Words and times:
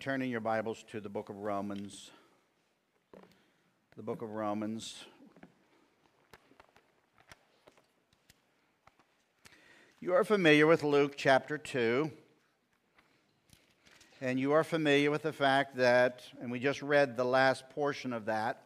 turn 0.00 0.22
in 0.22 0.30
your 0.30 0.40
Bibles 0.40 0.82
to 0.90 0.98
the 0.98 1.10
book 1.10 1.28
of 1.28 1.36
Romans. 1.36 2.10
The 3.98 4.02
book 4.02 4.22
of 4.22 4.30
Romans. 4.30 5.04
You 10.00 10.14
are 10.14 10.24
familiar 10.24 10.66
with 10.66 10.82
Luke 10.84 11.16
chapter 11.18 11.58
2. 11.58 12.10
And 14.22 14.40
you 14.40 14.52
are 14.52 14.64
familiar 14.64 15.10
with 15.10 15.20
the 15.20 15.34
fact 15.34 15.76
that, 15.76 16.22
and 16.40 16.50
we 16.50 16.60
just 16.60 16.80
read 16.80 17.18
the 17.18 17.24
last 17.24 17.68
portion 17.68 18.14
of 18.14 18.24
that 18.24 18.62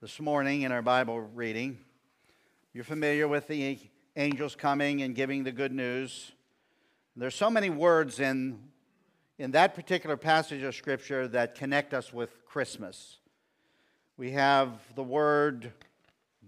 this 0.00 0.18
morning 0.18 0.62
in 0.62 0.72
our 0.72 0.80
Bible 0.80 1.20
reading. 1.20 1.76
You're 2.72 2.84
familiar 2.84 3.28
with 3.28 3.48
the 3.48 3.78
angels 4.16 4.56
coming 4.56 5.02
and 5.02 5.14
giving 5.14 5.44
the 5.44 5.52
good 5.52 5.72
news. 5.72 6.32
There's 7.16 7.34
so 7.34 7.50
many 7.50 7.68
words 7.68 8.18
in, 8.18 8.70
in 9.38 9.50
that 9.52 9.74
particular 9.74 10.16
passage 10.16 10.62
of 10.62 10.74
Scripture 10.74 11.26
that 11.28 11.54
connect 11.54 11.92
us 11.92 12.12
with 12.12 12.44
Christmas. 12.46 13.18
We 14.16 14.30
have 14.32 14.70
the 14.94 15.02
word 15.02 15.72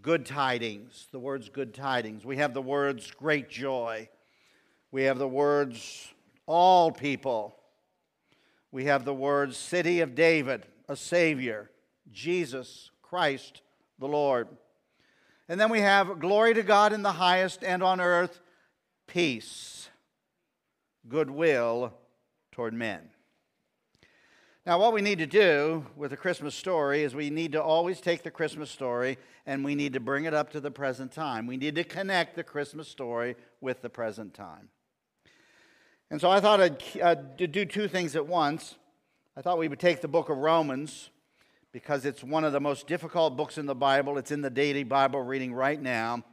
good 0.02 0.24
tidings, 0.24 1.08
the 1.10 1.18
words 1.18 1.48
good 1.48 1.74
tidings. 1.74 2.24
We 2.24 2.36
have 2.36 2.54
the 2.54 2.62
words 2.62 3.10
great 3.10 3.48
joy. 3.48 4.08
We 4.92 5.04
have 5.04 5.18
the 5.18 5.28
words 5.28 6.12
all 6.46 6.92
people. 6.92 7.56
We 8.70 8.84
have 8.84 9.04
the 9.04 9.14
words 9.14 9.56
city 9.56 10.00
of 10.00 10.14
David, 10.14 10.64
a 10.88 10.96
Savior, 10.96 11.70
Jesus 12.12 12.90
Christ 13.02 13.62
the 13.98 14.06
Lord. 14.06 14.48
And 15.48 15.60
then 15.60 15.70
we 15.70 15.80
have 15.80 16.20
glory 16.20 16.54
to 16.54 16.62
God 16.62 16.92
in 16.92 17.02
the 17.02 17.12
highest, 17.12 17.64
and 17.64 17.82
on 17.82 18.00
earth, 18.00 18.40
peace, 19.06 19.88
goodwill 21.08 21.92
toward 22.56 22.72
men. 22.72 23.10
Now, 24.64 24.80
what 24.80 24.94
we 24.94 25.02
need 25.02 25.18
to 25.18 25.26
do 25.26 25.86
with 25.94 26.10
the 26.10 26.16
Christmas 26.16 26.54
story 26.54 27.02
is 27.02 27.14
we 27.14 27.28
need 27.28 27.52
to 27.52 27.62
always 27.62 28.00
take 28.00 28.22
the 28.22 28.30
Christmas 28.30 28.70
story 28.70 29.18
and 29.44 29.62
we 29.62 29.74
need 29.74 29.92
to 29.92 30.00
bring 30.00 30.24
it 30.24 30.32
up 30.32 30.50
to 30.52 30.60
the 30.60 30.70
present 30.70 31.12
time. 31.12 31.46
We 31.46 31.58
need 31.58 31.74
to 31.74 31.84
connect 31.84 32.34
the 32.34 32.42
Christmas 32.42 32.88
story 32.88 33.36
with 33.60 33.82
the 33.82 33.90
present 33.90 34.32
time. 34.32 34.70
And 36.10 36.18
so 36.18 36.30
I 36.30 36.40
thought 36.40 36.60
I'd 36.60 36.82
uh, 37.00 37.14
do 37.36 37.66
two 37.66 37.88
things 37.88 38.16
at 38.16 38.26
once. 38.26 38.76
I 39.36 39.42
thought 39.42 39.58
we 39.58 39.68
would 39.68 39.78
take 39.78 40.00
the 40.00 40.08
book 40.08 40.30
of 40.30 40.38
Romans 40.38 41.10
because 41.72 42.06
it's 42.06 42.24
one 42.24 42.42
of 42.42 42.54
the 42.54 42.60
most 42.60 42.86
difficult 42.86 43.36
books 43.36 43.58
in 43.58 43.66
the 43.66 43.74
Bible. 43.74 44.16
It's 44.16 44.30
in 44.30 44.40
the 44.40 44.50
daily 44.50 44.82
Bible 44.82 45.20
reading 45.22 45.52
right 45.52 45.80
now. 45.80 46.24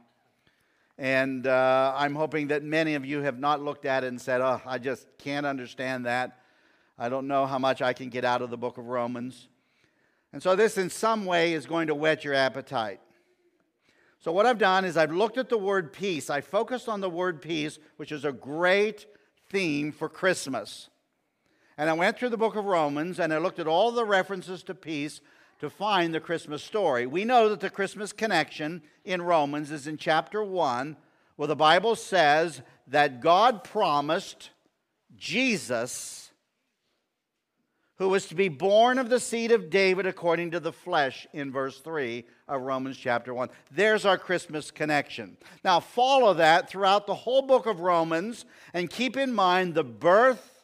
And 0.96 1.46
uh, 1.46 1.92
I'm 1.96 2.14
hoping 2.14 2.48
that 2.48 2.62
many 2.62 2.94
of 2.94 3.04
you 3.04 3.22
have 3.22 3.38
not 3.38 3.60
looked 3.60 3.84
at 3.84 4.04
it 4.04 4.08
and 4.08 4.20
said, 4.20 4.40
oh, 4.40 4.60
I 4.64 4.78
just 4.78 5.06
can't 5.18 5.44
understand 5.44 6.06
that. 6.06 6.38
I 6.96 7.08
don't 7.08 7.26
know 7.26 7.46
how 7.46 7.58
much 7.58 7.82
I 7.82 7.92
can 7.92 8.08
get 8.08 8.24
out 8.24 8.42
of 8.42 8.50
the 8.50 8.56
book 8.56 8.78
of 8.78 8.86
Romans. 8.86 9.48
And 10.32 10.42
so, 10.42 10.56
this 10.56 10.78
in 10.78 10.90
some 10.90 11.26
way 11.26 11.52
is 11.52 11.66
going 11.66 11.88
to 11.88 11.94
whet 11.94 12.24
your 12.24 12.34
appetite. 12.34 13.00
So, 14.20 14.32
what 14.32 14.46
I've 14.46 14.58
done 14.58 14.84
is 14.84 14.96
I've 14.96 15.12
looked 15.12 15.38
at 15.38 15.48
the 15.48 15.58
word 15.58 15.92
peace. 15.92 16.30
I 16.30 16.40
focused 16.40 16.88
on 16.88 17.00
the 17.00 17.10
word 17.10 17.42
peace, 17.42 17.78
which 17.96 18.12
is 18.12 18.24
a 18.24 18.32
great 18.32 19.06
theme 19.50 19.92
for 19.92 20.08
Christmas. 20.08 20.88
And 21.76 21.90
I 21.90 21.92
went 21.92 22.18
through 22.18 22.28
the 22.28 22.36
book 22.36 22.56
of 22.56 22.64
Romans 22.64 23.18
and 23.18 23.32
I 23.32 23.38
looked 23.38 23.58
at 23.58 23.66
all 23.66 23.90
the 23.90 24.04
references 24.04 24.62
to 24.64 24.74
peace 24.74 25.20
to 25.60 25.70
find 25.70 26.12
the 26.14 26.20
Christmas 26.20 26.62
story. 26.62 27.06
We 27.06 27.24
know 27.24 27.48
that 27.48 27.60
the 27.60 27.70
Christmas 27.70 28.12
connection 28.12 28.82
in 29.04 29.22
Romans 29.22 29.70
is 29.70 29.86
in 29.86 29.96
chapter 29.96 30.42
1, 30.42 30.96
where 31.36 31.48
the 31.48 31.56
Bible 31.56 31.96
says 31.96 32.62
that 32.86 33.20
God 33.20 33.64
promised 33.64 34.50
Jesus, 35.16 36.30
who 37.96 38.08
was 38.08 38.26
to 38.26 38.34
be 38.34 38.48
born 38.48 38.98
of 38.98 39.08
the 39.08 39.20
seed 39.20 39.52
of 39.52 39.70
David 39.70 40.06
according 40.06 40.50
to 40.50 40.60
the 40.60 40.72
flesh, 40.72 41.26
in 41.32 41.52
verse 41.52 41.80
3 41.80 42.24
of 42.48 42.62
Romans 42.62 42.96
chapter 42.96 43.32
1. 43.32 43.48
There's 43.70 44.04
our 44.04 44.18
Christmas 44.18 44.70
connection. 44.70 45.36
Now, 45.64 45.80
follow 45.80 46.34
that 46.34 46.68
throughout 46.68 47.06
the 47.06 47.14
whole 47.14 47.42
book 47.42 47.66
of 47.66 47.80
Romans 47.80 48.44
and 48.72 48.90
keep 48.90 49.16
in 49.16 49.32
mind 49.32 49.74
the 49.74 49.84
birth, 49.84 50.62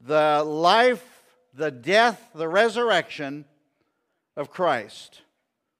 the 0.00 0.42
life, 0.44 1.04
the 1.52 1.70
death, 1.70 2.30
the 2.34 2.48
resurrection 2.48 3.44
of 4.36 4.50
Christ. 4.50 5.22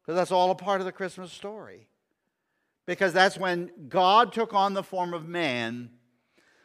Because 0.02 0.16
that's 0.16 0.32
all 0.32 0.50
a 0.50 0.54
part 0.54 0.80
of 0.80 0.84
the 0.84 0.92
Christmas 0.92 1.32
story. 1.32 1.88
Because 2.86 3.12
that's 3.12 3.38
when 3.38 3.70
God 3.88 4.32
took 4.32 4.52
on 4.52 4.74
the 4.74 4.82
form 4.82 5.14
of 5.14 5.28
man 5.28 5.90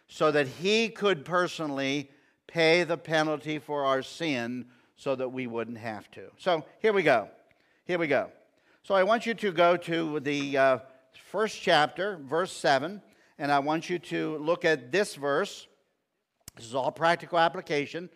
so 0.07 0.31
that 0.31 0.47
he 0.47 0.89
could 0.89 1.25
personally 1.25 2.09
pay 2.47 2.83
the 2.83 2.97
penalty 2.97 3.59
for 3.59 3.85
our 3.85 4.01
sin 4.01 4.65
so 4.95 5.15
that 5.15 5.29
we 5.29 5.45
wouldn't 5.45 5.77
have 5.77 6.09
to. 6.11 6.31
So 6.37 6.65
here 6.79 6.93
we 6.93 7.03
go. 7.03 7.29
Here 7.85 7.99
we 7.99 8.07
go. 8.07 8.31
So 8.83 8.95
I 8.95 9.03
want 9.03 9.25
you 9.25 9.33
to 9.35 9.51
go 9.51 9.77
to 9.77 10.19
the 10.21 10.57
uh, 10.57 10.79
first 11.29 11.61
chapter, 11.61 12.17
verse 12.23 12.51
7, 12.51 13.01
and 13.37 13.51
I 13.51 13.59
want 13.59 13.89
you 13.89 13.99
to 13.99 14.37
look 14.37 14.65
at 14.65 14.91
this 14.91 15.15
verse. 15.15 15.67
This 16.55 16.65
is 16.65 16.73
all 16.73 16.91
practical 16.91 17.37
application. 17.37 18.09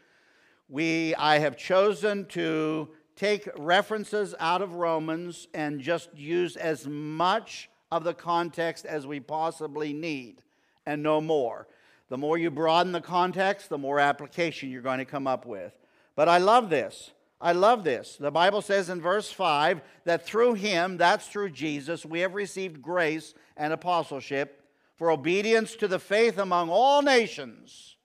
We, 0.70 1.14
I 1.16 1.40
have 1.40 1.58
chosen 1.58 2.26
to 2.28 2.90
take 3.16 3.48
references 3.58 4.34
out 4.40 4.62
of 4.62 4.76
Romans 4.76 5.48
and 5.54 5.82
just 5.82 6.16
use 6.16 6.56
as 6.56 6.88
much 6.88 7.70
of 7.92 8.04
the 8.04 8.14
context 8.14 8.86
as 8.86 9.06
we 9.06 9.20
possibly 9.20 9.94
need 9.94 10.42
and 10.86 11.04
no 11.04 11.22
more. 11.22 11.68
The 12.10 12.18
more 12.18 12.38
you 12.38 12.52
broaden 12.52 12.92
the 12.92 13.02
context, 13.02 13.70
the 13.70 13.78
more 13.78 14.00
application 14.00 14.70
you're 14.70 14.82
going 14.82 15.00
to 15.00 15.06
come 15.06 15.28
up 15.28 15.46
with. 15.46 15.74
But 16.16 16.28
I 16.28 16.40
love 16.40 16.70
this. 16.70 17.12
I 17.40 17.54
love 17.54 17.84
this. 17.84 18.18
The 18.18 18.32
Bible 18.32 18.62
says 18.62 18.90
in 18.90 19.02
verse 19.02 19.32
5 19.32 19.82
that 20.06 20.26
through 20.26 20.56
him, 20.56 20.98
that's 20.98 21.28
through 21.28 21.52
Jesus, 21.52 22.06
we 22.06 22.20
have 22.20 22.36
received 22.36 22.82
grace 22.82 23.34
and 23.58 23.74
apostleship 23.74 24.64
for 24.96 25.10
obedience 25.10 25.76
to 25.78 25.88
the 25.88 26.00
faith 26.00 26.38
among 26.38 26.70
all 26.70 27.02
nations 27.02 27.96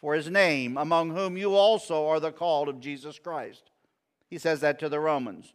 for 0.00 0.14
his 0.14 0.28
name, 0.28 0.76
among 0.76 1.10
whom 1.10 1.36
you 1.36 1.54
also 1.54 2.06
are 2.08 2.20
the 2.20 2.32
called 2.32 2.68
of 2.68 2.80
Jesus 2.80 3.18
Christ. 3.18 3.69
He 4.30 4.38
says 4.38 4.60
that 4.60 4.78
to 4.78 4.88
the 4.88 5.00
Romans. 5.00 5.52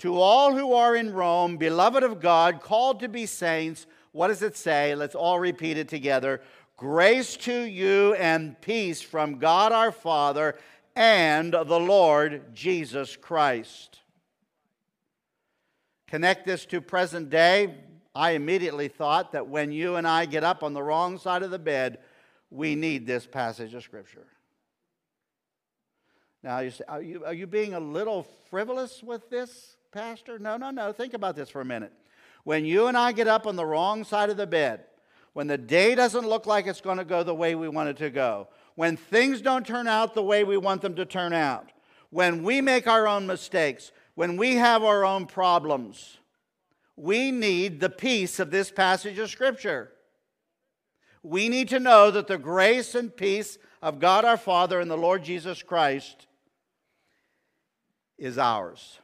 To 0.00 0.20
all 0.20 0.54
who 0.54 0.74
are 0.74 0.94
in 0.94 1.14
Rome, 1.14 1.56
beloved 1.56 2.02
of 2.02 2.20
God, 2.20 2.60
called 2.60 3.00
to 3.00 3.08
be 3.08 3.24
saints, 3.24 3.86
what 4.12 4.28
does 4.28 4.42
it 4.42 4.56
say? 4.56 4.94
Let's 4.94 5.14
all 5.14 5.38
repeat 5.38 5.78
it 5.78 5.88
together. 5.88 6.42
Grace 6.76 7.36
to 7.38 7.62
you 7.62 8.14
and 8.14 8.60
peace 8.60 9.00
from 9.00 9.38
God 9.38 9.72
our 9.72 9.92
Father 9.92 10.56
and 10.94 11.52
the 11.52 11.80
Lord 11.80 12.54
Jesus 12.54 13.16
Christ. 13.16 14.00
Connect 16.08 16.46
this 16.46 16.66
to 16.66 16.80
present 16.80 17.30
day. 17.30 17.74
I 18.14 18.32
immediately 18.32 18.88
thought 18.88 19.32
that 19.32 19.48
when 19.48 19.72
you 19.72 19.96
and 19.96 20.06
I 20.06 20.26
get 20.26 20.44
up 20.44 20.62
on 20.62 20.72
the 20.72 20.82
wrong 20.82 21.18
side 21.18 21.42
of 21.42 21.50
the 21.50 21.58
bed, 21.58 21.98
we 22.50 22.74
need 22.74 23.06
this 23.06 23.26
passage 23.26 23.74
of 23.74 23.82
Scripture. 23.82 24.26
Now, 26.46 26.60
you 26.60 26.70
say, 26.70 26.84
are 26.86 27.02
you, 27.02 27.24
are 27.24 27.34
you 27.34 27.48
being 27.48 27.74
a 27.74 27.80
little 27.80 28.24
frivolous 28.48 29.02
with 29.02 29.28
this, 29.30 29.76
Pastor? 29.90 30.38
No, 30.38 30.56
no, 30.56 30.70
no. 30.70 30.92
Think 30.92 31.12
about 31.12 31.34
this 31.34 31.50
for 31.50 31.60
a 31.60 31.64
minute. 31.64 31.92
When 32.44 32.64
you 32.64 32.86
and 32.86 32.96
I 32.96 33.10
get 33.10 33.26
up 33.26 33.48
on 33.48 33.56
the 33.56 33.66
wrong 33.66 34.04
side 34.04 34.30
of 34.30 34.36
the 34.36 34.46
bed, 34.46 34.84
when 35.32 35.48
the 35.48 35.58
day 35.58 35.96
doesn't 35.96 36.24
look 36.24 36.46
like 36.46 36.68
it's 36.68 36.80
going 36.80 36.98
to 36.98 37.04
go 37.04 37.24
the 37.24 37.34
way 37.34 37.56
we 37.56 37.68
want 37.68 37.88
it 37.88 37.96
to 37.96 38.10
go, 38.10 38.46
when 38.76 38.96
things 38.96 39.40
don't 39.40 39.66
turn 39.66 39.88
out 39.88 40.14
the 40.14 40.22
way 40.22 40.44
we 40.44 40.56
want 40.56 40.82
them 40.82 40.94
to 40.94 41.04
turn 41.04 41.32
out, 41.32 41.72
when 42.10 42.44
we 42.44 42.60
make 42.60 42.86
our 42.86 43.08
own 43.08 43.26
mistakes, 43.26 43.90
when 44.14 44.36
we 44.36 44.54
have 44.54 44.84
our 44.84 45.04
own 45.04 45.26
problems, 45.26 46.18
we 46.94 47.32
need 47.32 47.80
the 47.80 47.90
peace 47.90 48.38
of 48.38 48.52
this 48.52 48.70
passage 48.70 49.18
of 49.18 49.30
Scripture. 49.30 49.90
We 51.24 51.48
need 51.48 51.70
to 51.70 51.80
know 51.80 52.12
that 52.12 52.28
the 52.28 52.38
grace 52.38 52.94
and 52.94 53.16
peace 53.16 53.58
of 53.82 53.98
God 53.98 54.24
our 54.24 54.36
Father 54.36 54.78
and 54.78 54.88
the 54.88 54.96
Lord 54.96 55.24
Jesus 55.24 55.60
Christ 55.60 56.28
is 58.18 58.38
ours. 58.38 58.98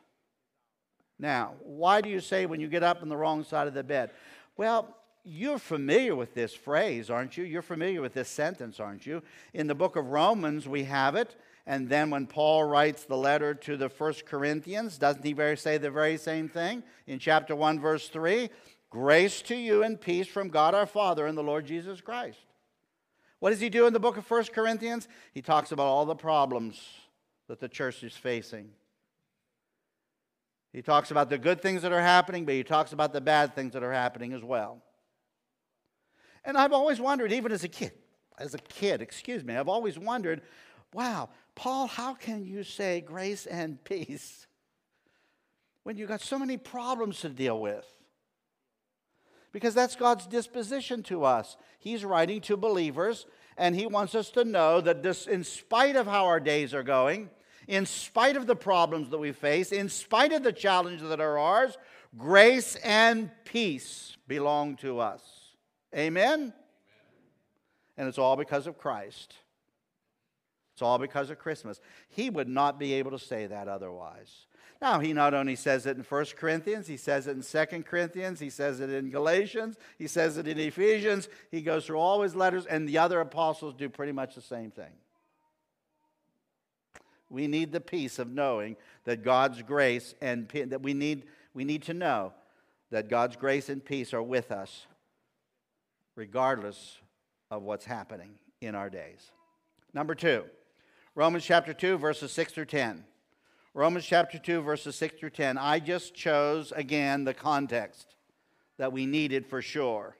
Now, 1.19 1.55
why 1.63 2.01
do 2.01 2.09
you 2.09 2.21
say 2.21 2.47
when 2.47 2.61
you 2.61 2.69
get 2.69 2.83
up 2.83 3.03
on 3.03 3.09
the 3.09 3.17
wrong 3.17 3.45
side 3.45 3.69
of 3.69 3.75
the 3.75 3.85
bed? 3.85 4.11
Well, 4.57 4.97
you're 5.25 5.59
familiar 5.59 6.17
with 6.17 6.35
this 6.35 6.53
phrase, 6.53 7.09
aren't 7.09 7.37
you? 7.37 7.45
You're 7.45 7.63
familiar 7.63 8.01
with 8.01 8.15
this 8.15 8.29
sentence, 8.29 8.81
aren't 8.81 9.07
you? 9.07 9.23
In 9.55 9.67
the 9.69 9.75
book 9.75 9.95
of 9.97 10.11
Romans, 10.11 10.67
we 10.67 10.85
have 10.85 11.15
it. 11.15 11.37
And 11.65 11.89
then 11.89 12.11
when 12.11 12.27
Paul 12.27 12.65
writes 12.65 13.05
the 13.05 13.17
letter 13.17 13.55
to 13.55 13.77
the 13.77 13.89
First 13.89 14.27
Corinthians, 14.27 14.99
doesn't 14.99 15.25
he 15.25 15.33
very 15.33 15.57
say 15.57 15.79
the 15.79 15.91
very 15.91 16.17
same 16.17 16.49
thing? 16.49 16.83
In 17.07 17.21
chapter 17.21 17.55
1, 17.55 17.79
verse 17.79 18.09
3 18.09 18.51
Grace 18.91 19.41
to 19.43 19.57
you 19.57 19.83
and 19.85 19.99
peace 19.99 20.27
from 20.27 20.49
God 20.49 20.75
our 20.75 20.87
Father 20.87 21.27
and 21.27 21.39
the 21.39 21.43
Lord 21.43 21.65
Jesus 21.65 22.01
Christ. 22.01 22.39
What 23.39 23.51
does 23.51 23.61
he 23.61 23.71
do 23.71 23.87
in 23.87 23.93
the 23.93 24.01
book 24.01 24.17
of 24.19 24.27
First 24.27 24.53
Corinthians? 24.53 25.09
He 25.33 25.41
talks 25.41 25.73
about 25.73 25.87
all 25.87 26.05
the 26.05 26.15
problems 26.15 26.85
that 27.49 27.59
the 27.59 27.69
church 27.69 28.03
is 28.03 28.15
facing. 28.15 28.71
He 30.73 30.81
talks 30.81 31.11
about 31.11 31.29
the 31.29 31.39
good 31.39 31.61
things 31.61 31.83
that 31.83 31.93
are 31.93 32.01
happening, 32.01 32.45
but 32.45 32.55
he 32.55 32.65
talks 32.65 32.93
about 32.93 33.13
the 33.13 33.21
bad 33.21 33.55
things 33.55 33.75
that 33.75 33.83
are 33.83 33.93
happening 33.93 34.33
as 34.33 34.43
well. 34.43 34.83
And 36.45 36.57
I've 36.57 36.73
always 36.73 37.01
wondered, 37.01 37.33
even 37.33 37.53
as 37.53 37.63
a 37.63 37.69
kid, 37.69 37.93
as 38.39 38.55
a 38.55 38.59
kid, 38.59 39.03
excuse 39.03 39.45
me, 39.45 39.55
I've 39.55 39.69
always 39.69 39.99
wondered 39.99 40.43
wow, 40.95 41.31
Paul, 41.55 41.87
how 41.87 42.15
can 42.15 42.45
you 42.45 42.63
say 42.65 43.01
grace 43.01 43.47
and 43.47 43.83
peace 43.85 44.47
when 45.85 45.97
you've 45.97 46.09
got 46.09 46.21
so 46.21 46.39
many 46.39 46.57
problems 46.57 47.21
to 47.21 47.29
deal 47.29 47.61
with? 47.61 47.87
Because 49.53 49.75
that's 49.75 49.97
God's 49.97 50.27
disposition 50.27 51.03
to 51.05 51.25
us. 51.25 51.57
He's 51.79 52.05
writing 52.05 52.41
to 52.43 52.57
believers, 52.57 53.27
and 53.59 53.75
He 53.75 53.87
wants 53.87 54.15
us 54.15 54.31
to 54.31 54.45
know 54.45 54.81
that 54.81 55.03
this, 55.03 55.27
in 55.27 55.45
spite 55.45 55.97
of 55.97 56.07
how 56.07 56.25
our 56.25 56.41
days 56.41 56.73
are 56.73 56.83
going, 56.83 57.29
in 57.69 57.87
spite 57.87 58.37
of 58.37 58.47
the 58.47 58.57
problems 58.57 59.11
that 59.11 59.19
we 59.19 59.33
face, 59.33 59.73
in 59.73 59.89
spite 59.89 60.33
of 60.33 60.43
the 60.43 60.53
challenges 60.53 61.09
that 61.09 61.21
are 61.21 61.39
ours, 61.39 61.77
grace 62.17 62.77
and 62.77 63.31
peace 63.45 64.17
belong 64.29 64.77
to 64.77 65.01
us. 65.01 65.23
Amen? 65.95 66.33
Amen? 66.33 66.53
And 67.97 68.09
it's 68.09 68.19
all 68.19 68.37
because 68.37 68.67
of 68.67 68.79
Christ. 68.79 69.35
It's 70.75 70.83
all 70.83 70.99
because 70.99 71.31
of 71.31 71.39
Christmas. 71.39 71.81
He 72.09 72.31
would 72.31 72.49
not 72.49 72.79
be 72.79 72.95
able 72.95 73.11
to 73.11 73.19
say 73.19 73.47
that 73.47 73.69
otherwise. 73.69 74.47
Now, 74.81 74.99
he 74.99 75.13
not 75.13 75.33
only 75.33 75.55
says 75.55 75.87
it 75.87 75.97
in 75.97 76.03
1 76.03 76.25
Corinthians, 76.37 76.89
he 76.89 76.97
says 76.97 77.29
it 77.29 77.37
in 77.37 77.43
2 77.43 77.85
Corinthians, 77.85 78.41
he 78.41 78.51
says 78.51 78.81
it 78.81 78.91
in 78.91 79.11
Galatians, 79.11 79.77
he 79.97 80.09
says 80.09 80.39
it 80.39 80.49
in 80.49 80.59
Ephesians. 80.59 81.29
He 81.53 81.63
goes 81.63 81.87
through 81.87 81.99
all 81.99 82.23
his 82.23 82.35
letters, 82.35 82.67
and 82.67 82.89
the 82.89 82.99
other 82.99 83.21
apostles 83.21 83.75
do 83.75 83.89
pretty 83.89 84.11
much 84.11 84.35
the 84.35 84.41
same 84.41 84.73
thing. 84.73 84.93
We 87.33 87.47
need 87.47 87.73
the 87.73 87.81
peace 87.81 88.19
of 88.19 88.31
knowing 88.31 88.77
that 89.05 89.25
God's 89.25 89.63
grace 89.63 90.15
and 90.21 90.49
that 90.51 90.83
we 90.83 90.93
need, 90.93 91.25
we 91.55 91.65
need 91.65 91.83
to 91.85 91.95
know 91.95 92.35
that 92.91 93.09
God's 93.09 93.37
grace 93.37 93.71
and 93.71 93.83
peace 93.83 94.13
are 94.13 94.23
with 94.23 94.53
us 94.53 94.87
regardless 96.15 96.99
of 97.51 97.63
what's 97.63 97.87
happening 97.87 98.35
in 98.61 98.75
our 98.75 98.91
days. 98.91 99.31
Number 99.95 100.15
two, 100.15 100.45
Romans 101.15 101.45
chapter 101.45 101.73
2, 101.73 101.97
verses 101.97 102.33
6 102.33 102.53
through 102.53 102.67
10. 102.67 103.05
Romans 103.73 104.05
chapter 104.05 104.39
2, 104.39 104.61
verses 104.61 104.95
6 104.97 105.19
through 105.19 105.31
10. 105.31 105.57
I 105.57 105.79
just 105.79 106.15
chose 106.15 106.71
again 106.73 107.25
the 107.25 107.33
context 107.33 108.15
that 108.77 108.93
we 108.93 109.07
needed 109.07 109.47
for 109.47 109.63
sure. 109.63 110.17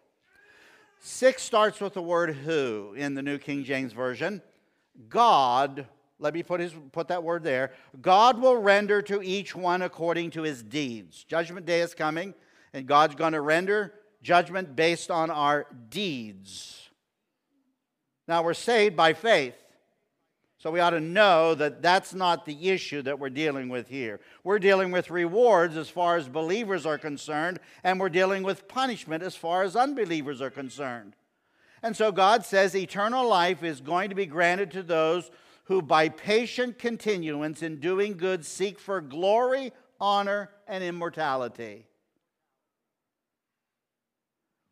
6 1.01 1.43
starts 1.43 1.79
with 1.81 1.93
the 1.93 2.03
word 2.03 2.35
who 2.37 2.95
in 2.97 3.13
the 3.15 3.23
New 3.23 3.37
King 3.37 3.65
James 3.65 3.93
Version. 3.93 4.41
God 5.11 5.87
let 6.23 6.35
me 6.35 6.43
put, 6.43 6.61
his, 6.61 6.73
put 6.93 7.09
that 7.09 7.23
word 7.23 7.43
there. 7.43 7.73
God 8.01 8.41
will 8.41 8.57
render 8.57 9.03
to 9.03 9.21
each 9.23 9.55
one 9.55 9.83
according 9.83 10.31
to 10.31 10.43
his 10.43 10.63
deeds. 10.63 11.25
Judgment 11.25 11.67
day 11.67 11.81
is 11.81 11.95
coming, 11.95 12.33
and 12.73 12.87
God's 12.87 13.17
going 13.17 13.33
to 13.33 13.41
render 13.41 13.93
judgment 14.23 14.77
based 14.77 15.11
on 15.11 15.31
our 15.31 15.67
deeds. 15.91 16.89
Now, 18.29 18.45
we're 18.45 18.55
saved 18.55 18.97
by 18.97 19.15
faith. 19.15 19.55
So 20.59 20.71
we 20.71 20.79
ought 20.79 20.91
to 20.91 21.01
know 21.01 21.57
that 21.57 21.83
that's 21.83 22.15
not 22.15 22.47
the 22.47 22.71
issue 22.71 23.03
that 23.03 23.19
we're 23.19 23.31
dealing 23.31 23.69
with 23.69 23.89
here. 23.89 24.21
We're 24.45 24.61
dealing 24.61 24.93
with 24.93 25.11
rewards 25.11 25.77
as 25.77 25.89
far 25.89 26.17
as 26.17 26.29
believers 26.29 26.87
are 26.87 26.99
concerned, 26.99 27.59
and 27.83 27.99
we're 27.99 28.09
dealing 28.09 28.45
with 28.45 28.69
punishment 28.69 29.25
as 29.25 29.35
far 29.35 29.65
as 29.65 29.75
unbelievers 29.75 30.41
are 30.41 30.51
concerned. 30.51 31.17
And 31.83 31.97
so 31.97 32.13
God 32.13 32.45
says 32.45 32.77
eternal 32.77 33.29
life 33.29 33.65
is 33.65 33.81
going 33.81 34.11
to 34.11 34.15
be 34.15 34.25
granted 34.25 34.71
to 34.71 34.85
those 34.85 35.33
who 35.73 35.81
by 35.81 36.07
patient 36.07 36.79
continuance 36.79 37.63
in 37.63 37.81
doing 37.81 38.15
good 38.19 38.45
seek 38.45 38.79
for 38.79 39.01
glory, 39.01 39.73
honor, 39.99 40.51
and 40.69 40.85
immortality. 40.85 41.87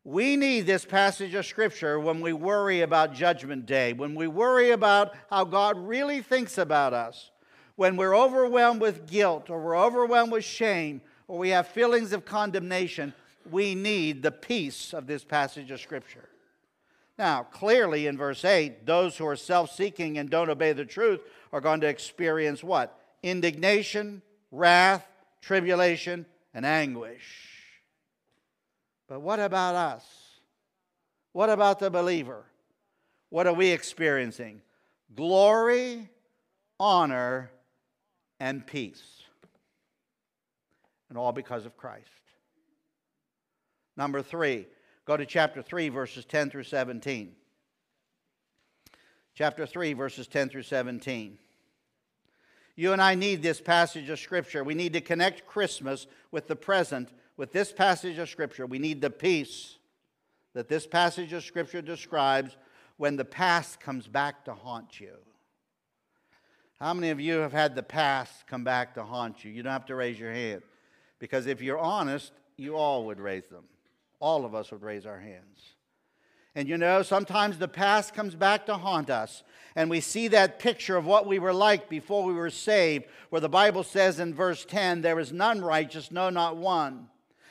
We 0.03 0.35
need 0.35 0.67
this 0.67 0.85
passage 0.85 1.33
of 1.33 1.47
Scripture 1.47 1.99
when 1.99 2.21
we 2.21 2.33
worry 2.33 2.81
about 2.81 3.15
Judgment 3.15 3.65
Day, 3.65 3.93
when 3.93 4.13
we 4.13 4.27
worry 4.27 4.69
about 4.69 5.15
how 5.31 5.43
God 5.43 5.75
really 5.75 6.21
thinks 6.21 6.59
about 6.59 6.93
us, 6.93 7.31
when 7.75 7.97
we're 7.97 8.15
overwhelmed 8.15 8.79
with 8.81 9.09
guilt 9.09 9.49
or 9.49 9.59
we're 9.59 9.79
overwhelmed 9.79 10.31
with 10.31 10.43
shame 10.43 11.01
or 11.27 11.39
we 11.39 11.49
have 11.49 11.65
feelings 11.65 12.13
of 12.13 12.25
condemnation. 12.25 13.11
We 13.49 13.73
need 13.73 14.21
the 14.21 14.31
peace 14.31 14.93
of 14.93 15.07
this 15.07 15.23
passage 15.23 15.71
of 15.71 15.81
Scripture. 15.81 16.29
Now, 17.21 17.43
clearly 17.43 18.07
in 18.07 18.17
verse 18.17 18.43
8, 18.43 18.87
those 18.87 19.15
who 19.15 19.27
are 19.27 19.35
self 19.35 19.71
seeking 19.71 20.17
and 20.17 20.27
don't 20.27 20.49
obey 20.49 20.73
the 20.73 20.85
truth 20.85 21.21
are 21.53 21.61
going 21.61 21.81
to 21.81 21.87
experience 21.87 22.63
what? 22.63 22.99
Indignation, 23.21 24.23
wrath, 24.51 25.05
tribulation, 25.39 26.25
and 26.51 26.65
anguish. 26.65 27.47
But 29.07 29.19
what 29.19 29.39
about 29.39 29.75
us? 29.75 30.03
What 31.31 31.51
about 31.51 31.77
the 31.77 31.91
believer? 31.91 32.43
What 33.29 33.45
are 33.45 33.53
we 33.53 33.69
experiencing? 33.69 34.63
Glory, 35.15 36.09
honor, 36.79 37.51
and 38.39 38.65
peace. 38.65 39.21
And 41.07 41.19
all 41.19 41.33
because 41.33 41.67
of 41.67 41.77
Christ. 41.77 42.09
Number 43.95 44.23
three, 44.23 44.65
Go 45.11 45.17
to 45.17 45.25
chapter 45.25 45.61
3, 45.61 45.89
verses 45.89 46.23
10 46.23 46.51
through 46.51 46.63
17. 46.63 47.33
Chapter 49.35 49.65
3, 49.65 49.91
verses 49.91 50.25
10 50.25 50.47
through 50.47 50.63
17. 50.63 51.37
You 52.77 52.93
and 52.93 53.01
I 53.01 53.15
need 53.15 53.43
this 53.43 53.59
passage 53.59 54.07
of 54.07 54.19
Scripture. 54.19 54.63
We 54.63 54.73
need 54.73 54.93
to 54.93 55.01
connect 55.01 55.45
Christmas 55.45 56.07
with 56.31 56.47
the 56.47 56.55
present 56.55 57.09
with 57.35 57.51
this 57.51 57.73
passage 57.73 58.19
of 58.19 58.29
Scripture. 58.29 58.65
We 58.65 58.79
need 58.79 59.01
the 59.01 59.09
peace 59.09 59.79
that 60.53 60.69
this 60.69 60.87
passage 60.87 61.33
of 61.33 61.43
Scripture 61.43 61.81
describes 61.81 62.55
when 62.95 63.17
the 63.17 63.25
past 63.25 63.81
comes 63.81 64.07
back 64.07 64.45
to 64.45 64.53
haunt 64.53 65.01
you. 65.01 65.17
How 66.79 66.93
many 66.93 67.09
of 67.09 67.19
you 67.19 67.39
have 67.39 67.51
had 67.51 67.75
the 67.75 67.83
past 67.83 68.47
come 68.47 68.63
back 68.63 68.93
to 68.93 69.03
haunt 69.03 69.43
you? 69.43 69.51
You 69.51 69.61
don't 69.61 69.73
have 69.73 69.87
to 69.87 69.95
raise 69.95 70.17
your 70.17 70.31
hand. 70.31 70.61
Because 71.19 71.47
if 71.47 71.61
you're 71.61 71.77
honest, 71.77 72.31
you 72.55 72.77
all 72.77 73.07
would 73.07 73.19
raise 73.19 73.49
them 73.49 73.65
all 74.21 74.45
of 74.45 74.55
us 74.55 74.71
would 74.71 74.83
raise 74.83 75.05
our 75.05 75.19
hands. 75.19 75.75
And 76.55 76.67
you 76.67 76.77
know, 76.77 77.01
sometimes 77.01 77.57
the 77.57 77.67
past 77.67 78.13
comes 78.13 78.35
back 78.35 78.65
to 78.65 78.75
haunt 78.75 79.09
us, 79.09 79.43
and 79.75 79.89
we 79.89 80.01
see 80.01 80.27
that 80.29 80.59
picture 80.59 80.97
of 80.97 81.05
what 81.05 81.25
we 81.25 81.39
were 81.39 81.53
like 81.53 81.89
before 81.89 82.23
we 82.23 82.33
were 82.33 82.49
saved, 82.49 83.05
where 83.29 83.41
the 83.41 83.49
Bible 83.49 83.83
says 83.83 84.19
in 84.19 84.33
verse 84.33 84.65
10 84.65 85.01
there 85.01 85.19
is 85.19 85.31
none 85.31 85.61
righteous, 85.61 86.11
no, 86.11 86.29
not 86.29 86.57
one. 86.57 87.07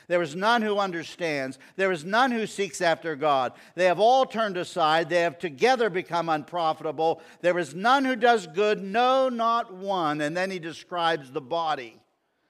There 0.07 0.21
is 0.21 0.35
none 0.35 0.61
who 0.61 0.77
understands. 0.77 1.57
There 1.77 1.91
is 1.91 2.03
none 2.03 2.31
who 2.31 2.45
seeks 2.45 2.81
after 2.81 3.15
God. 3.15 3.53
They 3.75 3.85
have 3.85 3.99
all 3.99 4.25
turned 4.25 4.57
aside. 4.57 5.09
They 5.09 5.21
have 5.21 5.39
together 5.39 5.89
become 5.89 6.27
unprofitable. 6.27 7.21
There 7.39 7.57
is 7.57 7.73
none 7.73 8.03
who 8.03 8.17
does 8.17 8.45
good, 8.45 8.83
no, 8.83 9.29
not 9.29 9.73
one. 9.73 10.19
And 10.19 10.35
then 10.35 10.51
he 10.51 10.59
describes 10.59 11.31
the 11.31 11.39
body 11.39 11.95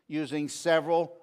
using 0.08 0.50
several, 0.50 1.14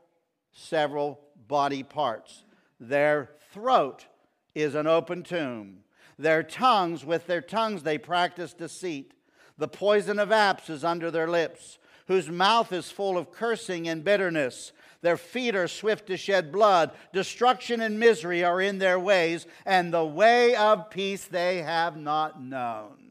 several 0.52 1.18
body 1.48 1.82
parts. 1.82 2.44
Their 2.80 3.30
throat 3.52 4.06
is 4.54 4.74
an 4.74 4.86
open 4.86 5.22
tomb. 5.22 5.78
Their 6.18 6.42
tongues, 6.42 7.04
with 7.04 7.26
their 7.26 7.40
tongues, 7.40 7.82
they 7.82 7.98
practice 7.98 8.52
deceit. 8.52 9.14
The 9.56 9.68
poison 9.68 10.18
of 10.18 10.32
apes 10.32 10.70
is 10.70 10.84
under 10.84 11.10
their 11.10 11.28
lips, 11.28 11.78
whose 12.06 12.28
mouth 12.30 12.72
is 12.72 12.90
full 12.90 13.18
of 13.18 13.32
cursing 13.32 13.88
and 13.88 14.04
bitterness. 14.04 14.72
Their 15.00 15.16
feet 15.16 15.54
are 15.54 15.68
swift 15.68 16.06
to 16.08 16.16
shed 16.16 16.50
blood. 16.50 16.90
Destruction 17.12 17.80
and 17.80 18.00
misery 18.00 18.42
are 18.42 18.60
in 18.60 18.78
their 18.78 18.98
ways, 18.98 19.46
and 19.64 19.92
the 19.92 20.04
way 20.04 20.56
of 20.56 20.90
peace 20.90 21.24
they 21.24 21.62
have 21.62 21.96
not 21.96 22.42
known. 22.42 23.07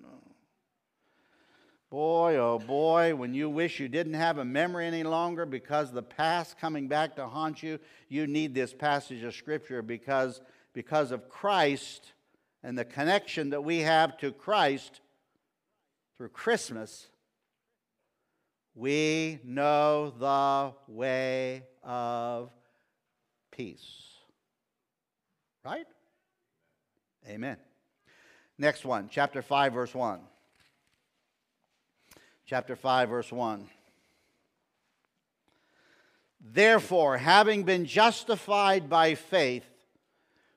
Boy, 1.90 2.36
oh 2.36 2.60
boy, 2.60 3.16
when 3.16 3.34
you 3.34 3.50
wish 3.50 3.80
you 3.80 3.88
didn't 3.88 4.16
have 4.16 4.40
a 4.40 4.46
memory 4.46 4.88
any 4.88 5.04
longer 5.04 5.46
because 5.46 5.90
the 5.90 6.04
past 6.04 6.60
coming 6.60 6.90
back 6.90 7.16
to 7.16 7.26
haunt 7.28 7.64
you, 7.64 7.80
you 8.10 8.28
need 8.28 8.54
this 8.54 8.74
passage 8.74 9.24
of 9.24 9.34
Scripture 9.34 9.82
because, 9.82 10.42
because 10.74 11.12
of 11.12 11.30
Christ 11.30 12.12
and 12.62 12.78
the 12.78 12.84
connection 12.84 13.52
that 13.52 13.64
we 13.64 13.80
have 13.80 14.18
to 14.18 14.34
Christ 14.34 15.00
through 16.18 16.30
Christmas. 16.30 17.08
We 18.76 19.40
know 19.46 20.10
the 20.10 20.74
way 20.92 21.64
of 21.84 22.52
peace. 23.52 23.88
Right? 25.64 25.88
Amen. 27.30 27.58
Next 28.58 28.84
one, 28.84 29.08
chapter 29.10 29.42
5, 29.42 29.72
verse 29.72 29.96
1 29.96 30.20
chapter 32.48 32.78
5, 32.78 33.10
verse 33.10 33.32
1. 33.32 33.68
Therefore, 36.40 37.18
having 37.18 37.64
been 37.64 37.86
justified 37.86 38.90
by 38.90 39.16
faith, 39.16 39.68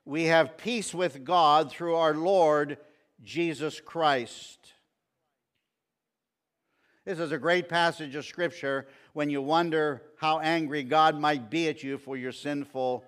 we 0.05 0.23
have 0.25 0.57
peace 0.57 0.93
with 0.93 1.25
God 1.25 1.69
through 1.69 1.95
our 1.95 2.13
Lord 2.13 2.77
Jesus 3.23 3.81
Christ. 3.81 4.73
This 7.03 7.19
is 7.19 7.33
a 7.33 7.37
great 7.37 7.67
passage 7.67 8.15
of 8.15 8.25
Scripture 8.25 8.87
when 9.11 9.29
you 9.29 9.41
wonder 9.41 10.01
how 10.15 10.39
angry 10.39 10.83
God 10.83 11.19
might 11.19 11.49
be 11.49 11.67
at 11.67 11.83
you 11.83 11.97
for 11.97 12.15
your 12.15 12.31
sinful 12.31 13.03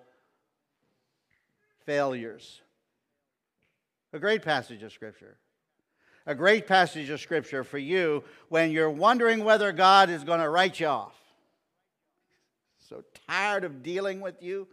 failures. 1.86 2.62
A 4.12 4.20
great 4.20 4.42
passage 4.42 4.84
of 4.84 4.92
Scripture. 4.92 5.38
A 6.26 6.34
great 6.34 6.68
passage 6.68 7.10
of 7.10 7.20
Scripture 7.20 7.64
for 7.64 7.78
you 7.78 8.24
when 8.50 8.72
you're 8.72 8.90
wondering 8.90 9.44
whether 9.44 9.72
God 9.72 10.10
is 10.10 10.24
going 10.24 10.40
to 10.40 10.50
write 10.50 10.80
you 10.80 10.88
off. 10.88 11.16
So 12.90 13.04
tired 13.28 13.64
of 13.64 13.84
dealing 13.84 14.22
with 14.22 14.42
you. 14.42 14.68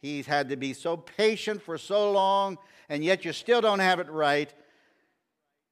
He's 0.00 0.26
had 0.26 0.50
to 0.50 0.56
be 0.56 0.72
so 0.72 0.96
patient 0.96 1.62
for 1.62 1.78
so 1.78 2.12
long, 2.12 2.58
and 2.88 3.02
yet 3.02 3.24
you 3.24 3.32
still 3.32 3.60
don't 3.60 3.78
have 3.78 3.98
it 3.98 4.08
right. 4.10 4.52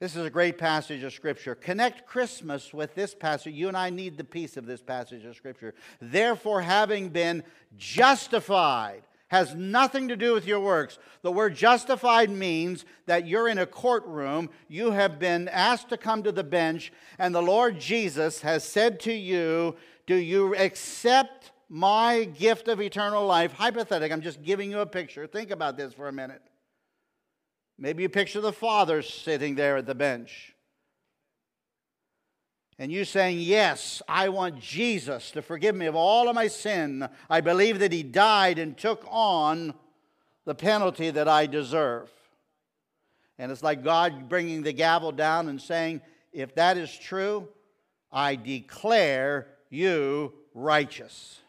This 0.01 0.17
is 0.17 0.27
a 0.27 0.31
great 0.31 0.59
passage 0.59 1.05
of 1.05 1.13
Scripture. 1.13 1.55
Connect 1.55 2.07
Christmas 2.09 2.75
with 2.75 2.93
this 2.97 3.15
passage. 3.15 3.55
You 3.55 3.69
and 3.69 3.77
I 3.77 3.91
need 3.91 4.17
the 4.17 4.25
peace 4.25 4.57
of 4.57 4.67
this 4.67 4.83
passage 4.83 5.25
of 5.25 5.37
Scripture. 5.37 5.75
Therefore, 6.01 6.63
having 6.63 7.11
been 7.11 7.45
justified, 7.77 9.03
has 9.33 9.55
nothing 9.55 10.09
to 10.09 10.17
do 10.17 10.35
with 10.35 10.47
your 10.47 10.61
works. 10.61 10.99
The 11.23 11.33
word 11.33 11.55
justified 11.55 12.29
means 12.29 12.85
that 13.07 13.27
you're 13.27 13.49
in 13.49 13.57
a 13.57 13.65
courtroom, 13.65 14.51
you 14.69 14.91
have 14.91 15.19
been 15.19 15.49
asked 15.49 15.89
to 15.89 15.97
come 15.97 16.23
to 16.25 16.33
the 16.33 16.45
bench, 16.45 16.93
and 17.19 17.35
the 17.35 17.41
Lord 17.41 17.81
Jesus 17.81 18.43
has 18.43 18.63
said 18.63 19.01
to 19.01 19.13
you, 19.13 19.75
Do 20.07 20.17
you 20.17 20.55
accept 20.55 21.51
my 21.71 22.25
gift 22.25 22.69
of 22.69 22.83
eternal 22.83 23.25
life? 23.25 23.53
Hypothetic, 23.53 24.13
I'm 24.13 24.21
just 24.21 24.43
giving 24.43 24.71
you 24.71 24.81
a 24.81 24.87
picture. 24.87 25.27
Think 25.27 25.51
about 25.51 25.79
this 25.79 25.95
for 25.95 26.09
a 26.09 26.13
minute. 26.13 26.43
Maybe 27.79 28.03
you 28.03 28.11
picture 28.11 28.43
the 28.43 28.53
father 28.53 29.01
sitting 29.01 29.55
there 29.55 29.79
at 29.79 29.87
the 29.87 29.95
bench. 29.95 30.52
And 32.83 32.91
you 32.91 33.05
saying, 33.05 33.39
Yes, 33.39 34.03
I 34.09 34.29
want 34.31 34.59
Jesus 34.59 35.31
to 35.31 35.41
forgive 35.41 35.77
me 35.77 35.87
of 35.87 35.95
all 35.95 36.29
of 36.29 36.35
my 36.35 36.49
sin. 36.49 37.09
I 37.31 37.41
believe 37.41 37.79
that 37.79 37.93
he 37.93 38.03
died 38.03 38.59
and 38.59 38.77
took 38.77 39.07
on 39.09 39.75
the 40.47 40.57
penalty 40.57 41.09
that 41.11 41.29
I 41.29 41.47
deserve. 41.47 42.11
And 43.39 43.53
it's 43.53 43.63
like 43.63 43.85
God 43.85 44.29
bringing 44.29 44.65
the 44.65 44.73
gavel 44.73 45.13
down 45.13 45.49
and 45.49 45.63
saying, 45.63 46.01
If 46.33 46.57
that 46.57 46.77
is 46.77 46.93
true, 46.99 47.47
I 48.11 48.35
declare 48.35 49.47
you 49.71 50.33
righteous. 50.53 51.41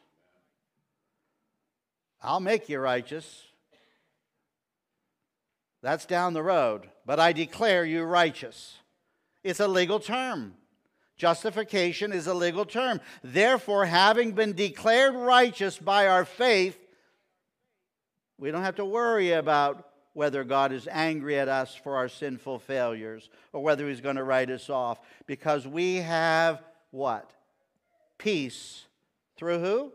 I'll 2.21 2.41
make 2.41 2.69
you 2.69 2.77
righteous. 2.77 3.41
That's 5.81 6.05
down 6.05 6.33
the 6.33 6.43
road. 6.43 6.91
But 7.07 7.19
I 7.19 7.33
declare 7.33 7.85
you 7.85 8.03
righteous. 8.03 8.77
It's 9.43 9.59
a 9.59 9.67
legal 9.67 9.99
term. 9.99 10.53
Justification 11.17 12.11
is 12.11 12.27
a 12.27 12.33
legal 12.33 12.65
term. 12.65 12.99
Therefore, 13.23 13.85
having 13.85 14.31
been 14.31 14.53
declared 14.53 15.13
righteous 15.15 15.77
by 15.77 16.07
our 16.07 16.25
faith, 16.25 16.77
we 18.37 18.51
don't 18.51 18.63
have 18.63 18.75
to 18.75 18.85
worry 18.85 19.31
about 19.31 19.87
whether 20.13 20.43
God 20.43 20.71
is 20.71 20.87
angry 20.91 21.37
at 21.39 21.47
us 21.47 21.75
for 21.75 21.95
our 21.95 22.07
sinful 22.07 22.59
failures 22.59 23.29
or 23.51 23.61
whether 23.61 23.87
He's 23.87 24.01
going 24.01 24.15
to 24.15 24.23
write 24.23 24.49
us 24.49 24.69
off 24.69 24.99
because 25.25 25.67
we 25.67 25.95
have 25.97 26.61
what? 26.91 27.31
Peace 28.17 28.85
through 29.37 29.59
who? 29.59 29.91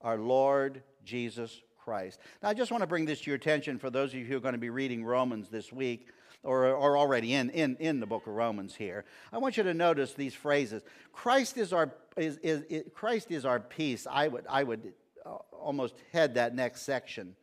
Our 0.00 0.18
Lord 0.18 0.82
Jesus 1.04 1.60
Christ. 1.82 2.20
Now, 2.42 2.50
I 2.50 2.54
just 2.54 2.70
want 2.70 2.82
to 2.82 2.86
bring 2.86 3.06
this 3.06 3.20
to 3.22 3.30
your 3.30 3.36
attention 3.36 3.78
for 3.78 3.90
those 3.90 4.12
of 4.12 4.18
you 4.18 4.24
who 4.24 4.36
are 4.36 4.40
going 4.40 4.52
to 4.52 4.58
be 4.58 4.70
reading 4.70 5.04
Romans 5.04 5.48
this 5.48 5.72
week 5.72 6.08
or 6.42 6.66
are 6.66 6.96
already 6.96 7.34
in, 7.34 7.50
in, 7.50 7.76
in 7.76 8.00
the 8.00 8.06
book 8.06 8.26
of 8.26 8.34
Romans 8.34 8.74
here. 8.74 9.04
I 9.32 9.38
want 9.38 9.56
you 9.56 9.62
to 9.64 9.74
notice 9.74 10.14
these 10.14 10.34
phrases. 10.34 10.82
Christ 11.12 11.56
is 11.56 11.72
our, 11.72 11.92
is, 12.16 12.38
is, 12.38 12.62
is 12.68 12.84
Christ 12.94 13.30
is 13.30 13.44
our 13.44 13.60
peace. 13.60 14.06
I 14.10 14.28
would, 14.28 14.46
I 14.48 14.62
would 14.62 14.92
uh, 15.26 15.36
almost 15.52 15.94
head 16.12 16.34
that 16.34 16.54
next 16.54 16.82
section. 16.82 17.34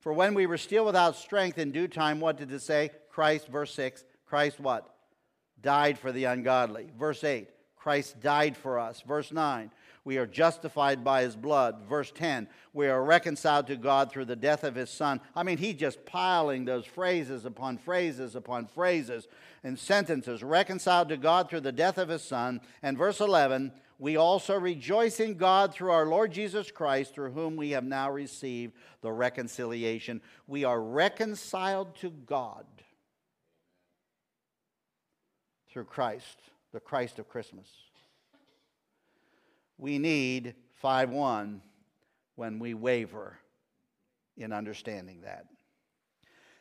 For 0.00 0.12
when 0.12 0.34
we 0.34 0.46
were 0.46 0.58
still 0.58 0.84
without 0.84 1.16
strength 1.16 1.58
in 1.58 1.72
due 1.72 1.88
time, 1.88 2.20
what 2.20 2.36
did 2.36 2.52
it 2.52 2.62
say? 2.62 2.90
Christ, 3.10 3.48
verse 3.48 3.74
6, 3.74 4.04
Christ 4.26 4.60
what? 4.60 4.94
Died 5.60 5.98
for 5.98 6.12
the 6.12 6.24
ungodly. 6.24 6.90
Verse 6.98 7.24
8, 7.24 7.48
Christ 7.86 8.18
died 8.18 8.56
for 8.56 8.80
us. 8.80 9.00
Verse 9.06 9.30
9, 9.30 9.70
we 10.04 10.18
are 10.18 10.26
justified 10.26 11.04
by 11.04 11.22
his 11.22 11.36
blood. 11.36 11.84
Verse 11.88 12.10
10, 12.10 12.48
we 12.72 12.88
are 12.88 13.04
reconciled 13.04 13.68
to 13.68 13.76
God 13.76 14.10
through 14.10 14.24
the 14.24 14.34
death 14.34 14.64
of 14.64 14.74
his 14.74 14.90
son. 14.90 15.20
I 15.36 15.44
mean, 15.44 15.56
he's 15.56 15.76
just 15.76 16.04
piling 16.04 16.64
those 16.64 16.84
phrases 16.84 17.44
upon 17.44 17.78
phrases 17.78 18.34
upon 18.34 18.66
phrases 18.66 19.28
and 19.62 19.78
sentences. 19.78 20.42
Reconciled 20.42 21.10
to 21.10 21.16
God 21.16 21.48
through 21.48 21.60
the 21.60 21.70
death 21.70 21.96
of 21.96 22.08
his 22.08 22.22
son. 22.22 22.60
And 22.82 22.98
verse 22.98 23.20
11, 23.20 23.70
we 24.00 24.16
also 24.16 24.58
rejoice 24.58 25.20
in 25.20 25.34
God 25.34 25.72
through 25.72 25.92
our 25.92 26.06
Lord 26.06 26.32
Jesus 26.32 26.72
Christ, 26.72 27.14
through 27.14 27.30
whom 27.30 27.54
we 27.54 27.70
have 27.70 27.84
now 27.84 28.10
received 28.10 28.72
the 29.00 29.12
reconciliation. 29.12 30.20
We 30.48 30.64
are 30.64 30.82
reconciled 30.82 31.94
to 32.00 32.10
God 32.10 32.66
through 35.70 35.84
Christ, 35.84 36.40
the 36.72 36.80
Christ 36.80 37.18
of 37.18 37.28
Christmas 37.28 37.68
we 39.78 39.98
need 39.98 40.54
5 40.80 41.10
1 41.10 41.62
when 42.36 42.58
we 42.58 42.74
waver 42.74 43.38
in 44.36 44.52
understanding 44.52 45.22
that. 45.22 45.46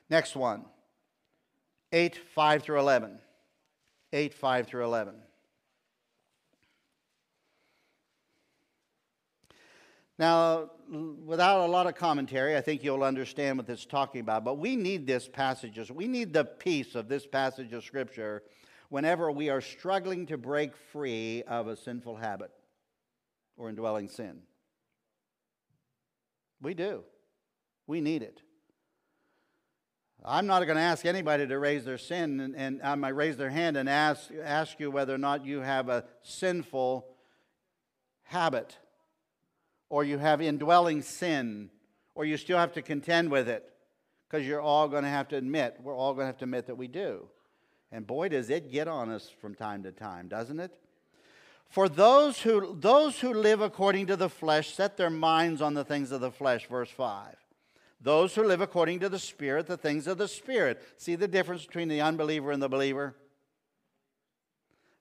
Next 0.09 0.35
one 0.35 0.65
8 1.91 2.15
5 2.15 2.63
through 2.63 2.79
11. 2.79 3.19
8 4.13 4.33
5 4.33 4.67
through 4.67 4.85
11. 4.85 5.15
Now, 10.17 10.71
without 11.25 11.65
a 11.65 11.69
lot 11.69 11.87
of 11.87 11.95
commentary, 11.95 12.55
I 12.55 12.61
think 12.61 12.85
you'll 12.85 13.03
understand 13.03 13.57
what 13.57 13.67
this 13.67 13.79
is 13.79 13.85
talking 13.85 14.21
about. 14.21 14.45
But 14.45 14.57
we 14.57 14.77
need 14.77 15.05
this 15.05 15.27
passage. 15.27 15.91
We 15.91 16.07
need 16.07 16.31
the 16.31 16.45
peace 16.45 16.95
of 16.95 17.09
this 17.09 17.27
passage 17.27 17.73
of 17.73 17.83
Scripture 17.83 18.43
whenever 18.95 19.29
we 19.29 19.49
are 19.49 19.59
struggling 19.59 20.25
to 20.25 20.37
break 20.37 20.73
free 20.93 21.43
of 21.49 21.67
a 21.67 21.75
sinful 21.75 22.15
habit 22.15 22.49
or 23.57 23.67
indwelling 23.67 24.07
sin. 24.07 24.39
We 26.61 26.75
do. 26.75 27.03
We 27.87 27.99
need 27.99 28.23
it. 28.23 28.41
I'm 30.23 30.47
not 30.47 30.63
going 30.63 30.77
to 30.77 30.81
ask 30.81 31.05
anybody 31.05 31.45
to 31.45 31.59
raise 31.59 31.83
their 31.83 31.97
sin 31.97 32.39
and, 32.39 32.55
and 32.55 32.81
I 32.81 32.95
might 32.95 33.17
raise 33.17 33.35
their 33.35 33.49
hand 33.49 33.75
and 33.75 33.89
ask, 33.89 34.29
ask 34.41 34.79
you 34.79 34.89
whether 34.89 35.13
or 35.13 35.17
not 35.17 35.45
you 35.45 35.59
have 35.59 35.89
a 35.89 36.05
sinful 36.21 37.05
habit 38.23 38.77
or 39.89 40.05
you 40.05 40.19
have 40.19 40.41
indwelling 40.41 41.01
sin 41.01 41.69
or 42.15 42.23
you 42.23 42.37
still 42.37 42.59
have 42.59 42.71
to 42.71 42.81
contend 42.81 43.29
with 43.29 43.49
it 43.49 43.69
because 44.29 44.47
you're 44.47 44.61
all 44.61 44.87
going 44.87 45.03
to 45.03 45.09
have 45.09 45.27
to 45.27 45.35
admit, 45.35 45.75
we're 45.83 45.93
all 45.93 46.13
going 46.13 46.23
to 46.23 46.27
have 46.27 46.37
to 46.37 46.45
admit 46.45 46.67
that 46.67 46.77
we 46.77 46.87
do. 46.87 47.27
And 47.91 48.05
boy, 48.05 48.29
does 48.29 48.49
it 48.49 48.71
get 48.71 48.87
on 48.87 49.09
us 49.09 49.29
from 49.39 49.55
time 49.55 49.83
to 49.83 49.91
time, 49.91 50.27
doesn't 50.27 50.59
it? 50.59 50.71
For 51.69 51.89
those 51.89 52.41
who, 52.41 52.77
those 52.79 53.19
who 53.19 53.33
live 53.33 53.61
according 53.61 54.07
to 54.07 54.15
the 54.15 54.29
flesh 54.29 54.73
set 54.73 54.97
their 54.97 55.09
minds 55.09 55.61
on 55.61 55.73
the 55.73 55.83
things 55.83 56.11
of 56.11 56.21
the 56.21 56.31
flesh, 56.31 56.67
verse 56.67 56.89
5. 56.89 57.35
Those 58.01 58.35
who 58.35 58.43
live 58.43 58.61
according 58.61 58.99
to 58.99 59.09
the 59.09 59.19
Spirit, 59.19 59.67
the 59.67 59.77
things 59.77 60.07
of 60.07 60.17
the 60.17 60.27
Spirit. 60.27 60.81
See 60.97 61.15
the 61.15 61.27
difference 61.27 61.65
between 61.65 61.87
the 61.87 62.01
unbeliever 62.01 62.51
and 62.51 62.61
the 62.61 62.69
believer? 62.69 63.15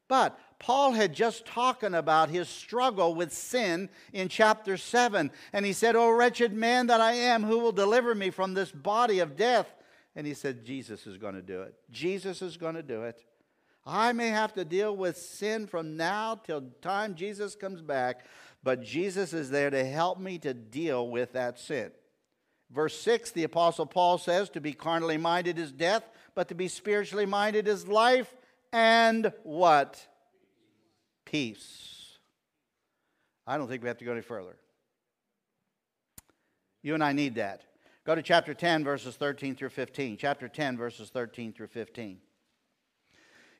But 0.08 0.38
Paul 0.58 0.92
had 0.92 1.12
just 1.12 1.46
talking 1.46 1.94
about 1.94 2.28
his 2.28 2.48
struggle 2.48 3.14
with 3.14 3.32
sin 3.32 3.88
in 4.12 4.28
chapter 4.28 4.76
7. 4.76 5.30
And 5.52 5.66
he 5.66 5.72
said, 5.72 5.96
Oh, 5.96 6.10
wretched 6.10 6.52
man 6.52 6.86
that 6.86 7.00
I 7.00 7.12
am, 7.12 7.44
who 7.44 7.58
will 7.58 7.72
deliver 7.72 8.14
me 8.14 8.30
from 8.30 8.54
this 8.54 8.70
body 8.70 9.18
of 9.18 9.36
death? 9.36 9.72
And 10.16 10.26
he 10.26 10.34
said, 10.34 10.64
Jesus 10.64 11.06
is 11.06 11.18
going 11.18 11.34
to 11.34 11.42
do 11.42 11.62
it. 11.62 11.74
Jesus 11.90 12.40
is 12.42 12.56
going 12.56 12.74
to 12.74 12.82
do 12.82 13.02
it. 13.02 13.24
I 13.86 14.12
may 14.12 14.28
have 14.28 14.54
to 14.54 14.64
deal 14.64 14.96
with 14.96 15.16
sin 15.16 15.66
from 15.66 15.96
now 15.96 16.36
till 16.36 16.62
time 16.80 17.14
Jesus 17.14 17.54
comes 17.54 17.82
back, 17.82 18.24
but 18.62 18.82
Jesus 18.82 19.32
is 19.32 19.50
there 19.50 19.70
to 19.70 19.84
help 19.84 20.18
me 20.18 20.38
to 20.38 20.54
deal 20.54 21.08
with 21.08 21.32
that 21.32 21.58
sin. 21.58 21.90
Verse 22.70 22.98
6, 23.00 23.32
the 23.32 23.44
Apostle 23.44 23.86
Paul 23.86 24.18
says, 24.18 24.48
To 24.50 24.60
be 24.60 24.72
carnally 24.72 25.18
minded 25.18 25.58
is 25.58 25.70
death, 25.70 26.02
but 26.34 26.48
to 26.48 26.54
be 26.54 26.68
spiritually 26.68 27.26
minded 27.26 27.68
is 27.68 27.86
life 27.86 28.34
and 28.72 29.32
what? 29.42 30.04
Peace. 31.24 32.18
I 33.46 33.58
don't 33.58 33.68
think 33.68 33.82
we 33.82 33.88
have 33.88 33.98
to 33.98 34.04
go 34.04 34.12
any 34.12 34.22
further. 34.22 34.56
You 36.82 36.94
and 36.94 37.04
I 37.04 37.12
need 37.12 37.36
that. 37.36 37.62
Go 38.04 38.14
to 38.14 38.22
chapter 38.22 38.52
10, 38.52 38.84
verses 38.84 39.16
13 39.16 39.56
through 39.56 39.70
15. 39.70 40.18
Chapter 40.18 40.46
10, 40.46 40.76
verses 40.76 41.08
13 41.08 41.52
through 41.54 41.68
15. 41.68 42.18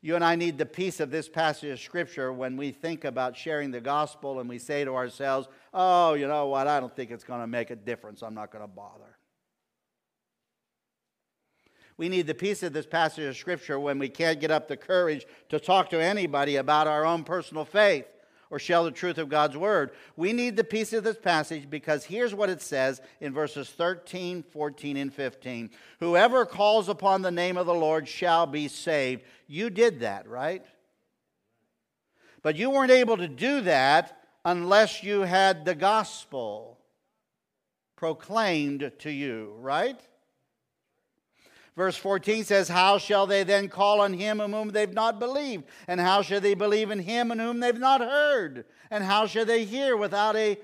You 0.02 0.16
and 0.16 0.24
I 0.24 0.36
need 0.36 0.58
the 0.58 0.66
peace 0.66 1.00
of 1.00 1.10
this 1.10 1.30
passage 1.30 1.70
of 1.70 1.80
Scripture 1.80 2.30
when 2.30 2.58
we 2.58 2.70
think 2.70 3.04
about 3.04 3.38
sharing 3.38 3.70
the 3.70 3.80
gospel 3.80 4.38
and 4.38 4.48
we 4.50 4.58
say 4.58 4.84
to 4.84 4.94
ourselves, 4.94 5.48
oh, 5.72 6.12
you 6.12 6.28
know 6.28 6.46
what, 6.48 6.66
I 6.66 6.78
don't 6.78 6.94
think 6.94 7.10
it's 7.10 7.24
going 7.24 7.40
to 7.40 7.46
make 7.46 7.70
a 7.70 7.76
difference. 7.76 8.22
I'm 8.22 8.34
not 8.34 8.50
going 8.50 8.62
to 8.62 8.68
bother. 8.68 9.16
We 11.96 12.10
need 12.10 12.26
the 12.26 12.34
peace 12.34 12.62
of 12.62 12.74
this 12.74 12.84
passage 12.84 13.24
of 13.24 13.36
Scripture 13.38 13.80
when 13.80 13.98
we 13.98 14.10
can't 14.10 14.40
get 14.40 14.50
up 14.50 14.68
the 14.68 14.76
courage 14.76 15.24
to 15.48 15.58
talk 15.58 15.88
to 15.90 16.02
anybody 16.02 16.56
about 16.56 16.86
our 16.86 17.06
own 17.06 17.24
personal 17.24 17.64
faith 17.64 18.04
or 18.50 18.58
share 18.58 18.82
the 18.82 18.90
truth 18.90 19.18
of 19.18 19.28
God's 19.28 19.56
word. 19.56 19.90
We 20.16 20.32
need 20.32 20.56
the 20.56 20.64
peace 20.64 20.92
of 20.92 21.04
this 21.04 21.16
passage 21.16 21.68
because 21.68 22.04
here's 22.04 22.34
what 22.34 22.50
it 22.50 22.62
says 22.62 23.00
in 23.20 23.32
verses 23.32 23.70
13, 23.70 24.42
14, 24.42 24.96
and 24.96 25.12
15 25.12 25.70
Whoever 26.00 26.46
calls 26.46 26.88
upon 26.88 27.22
the 27.22 27.30
name 27.30 27.56
of 27.56 27.66
the 27.66 27.74
Lord 27.74 28.08
shall 28.08 28.46
be 28.46 28.68
saved. 28.68 29.22
You 29.46 29.70
did 29.70 30.00
that, 30.00 30.28
right? 30.28 30.64
But 32.42 32.56
you 32.56 32.70
weren't 32.70 32.90
able 32.90 33.16
to 33.16 33.28
do 33.28 33.62
that 33.62 34.20
unless 34.44 35.02
you 35.02 35.22
had 35.22 35.64
the 35.64 35.74
gospel 35.74 36.78
proclaimed 37.96 38.92
to 38.98 39.10
you, 39.10 39.54
right? 39.60 39.98
Verse 41.76 41.96
14 41.96 42.44
says, 42.44 42.68
How 42.68 42.98
shall 42.98 43.26
they 43.26 43.42
then 43.42 43.68
call 43.68 44.00
on 44.00 44.12
him 44.12 44.40
in 44.40 44.52
whom 44.52 44.70
they've 44.70 44.92
not 44.92 45.18
believed? 45.18 45.64
And 45.88 46.00
how 46.00 46.22
shall 46.22 46.40
they 46.40 46.54
believe 46.54 46.90
in 46.90 47.00
him 47.00 47.32
in 47.32 47.38
whom 47.38 47.60
they've 47.60 47.78
not 47.78 48.00
heard? 48.00 48.64
And 48.90 49.02
how 49.02 49.26
shall 49.26 49.44
they 49.44 49.64
hear 49.64 49.96
without 49.96 50.36
a 50.36 50.58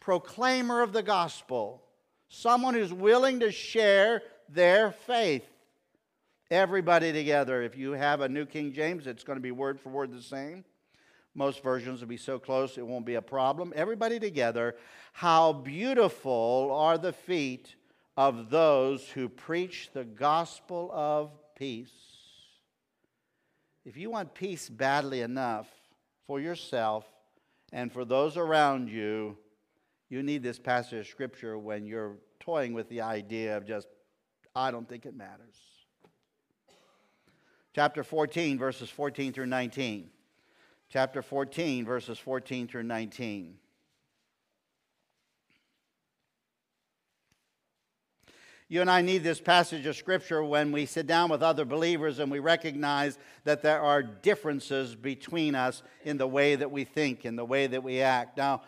proclaimer 0.00 0.82
of 0.82 0.92
the 0.92 1.02
gospel? 1.02 1.82
Someone 2.28 2.74
who's 2.74 2.92
willing 2.92 3.40
to 3.40 3.50
share 3.50 4.22
their 4.50 4.92
faith. 4.92 5.46
Everybody 6.50 7.12
together. 7.12 7.62
If 7.62 7.76
you 7.76 7.92
have 7.92 8.20
a 8.20 8.28
New 8.28 8.44
King 8.44 8.72
James, 8.72 9.06
it's 9.06 9.24
going 9.24 9.38
to 9.38 9.42
be 9.42 9.50
word 9.50 9.80
for 9.80 9.88
word 9.88 10.12
the 10.12 10.22
same. 10.22 10.64
Most 11.34 11.62
versions 11.62 12.00
will 12.00 12.08
be 12.08 12.16
so 12.16 12.38
close 12.38 12.76
it 12.76 12.86
won't 12.86 13.06
be 13.06 13.14
a 13.14 13.22
problem. 13.22 13.72
Everybody 13.76 14.18
together. 14.18 14.76
How 15.12 15.52
beautiful 15.52 16.70
are 16.72 16.98
the 16.98 17.12
feet 17.12 17.76
of 18.18 18.50
those 18.50 19.08
who 19.10 19.28
preach 19.28 19.90
the 19.92 20.02
gospel 20.02 20.90
of 20.92 21.30
peace. 21.56 21.92
If 23.84 23.96
you 23.96 24.10
want 24.10 24.34
peace 24.34 24.68
badly 24.68 25.20
enough 25.20 25.68
for 26.26 26.40
yourself 26.40 27.06
and 27.72 27.92
for 27.92 28.04
those 28.04 28.36
around 28.36 28.88
you, 28.88 29.38
you 30.08 30.24
need 30.24 30.42
this 30.42 30.58
passage 30.58 30.98
of 30.98 31.06
scripture 31.06 31.56
when 31.56 31.86
you're 31.86 32.16
toying 32.40 32.72
with 32.72 32.88
the 32.88 33.02
idea 33.02 33.56
of 33.56 33.64
just, 33.64 33.86
I 34.52 34.72
don't 34.72 34.88
think 34.88 35.06
it 35.06 35.14
matters. 35.14 35.54
Chapter 37.72 38.02
14, 38.02 38.58
verses 38.58 38.90
14 38.90 39.32
through 39.32 39.46
19. 39.46 40.10
Chapter 40.88 41.22
14, 41.22 41.84
verses 41.84 42.18
14 42.18 42.66
through 42.66 42.82
19. 42.82 43.54
You 48.70 48.82
and 48.82 48.90
I 48.90 49.00
need 49.00 49.22
this 49.22 49.40
passage 49.40 49.86
of 49.86 49.96
Scripture 49.96 50.44
when 50.44 50.72
we 50.72 50.84
sit 50.84 51.06
down 51.06 51.30
with 51.30 51.42
other 51.42 51.64
believers 51.64 52.18
and 52.18 52.30
we 52.30 52.38
recognize 52.38 53.18
that 53.44 53.62
there 53.62 53.80
are 53.80 54.02
differences 54.02 54.94
between 54.94 55.54
us 55.54 55.82
in 56.04 56.18
the 56.18 56.26
way 56.26 56.54
that 56.54 56.70
we 56.70 56.84
think, 56.84 57.24
in 57.24 57.34
the 57.34 57.46
way 57.46 57.66
that 57.66 57.82
we 57.82 58.02
act. 58.02 58.36
Now, 58.36 58.60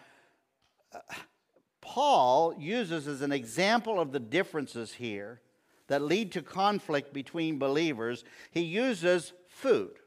Paul 1.82 2.54
uses 2.58 3.06
as 3.06 3.20
an 3.20 3.30
example 3.30 4.00
of 4.00 4.10
the 4.12 4.20
differences 4.20 4.94
here 4.94 5.42
that 5.88 6.00
lead 6.00 6.32
to 6.32 6.40
conflict 6.40 7.12
between 7.12 7.58
believers, 7.58 8.24
he 8.52 8.62
uses 8.62 9.34
food 9.48 9.98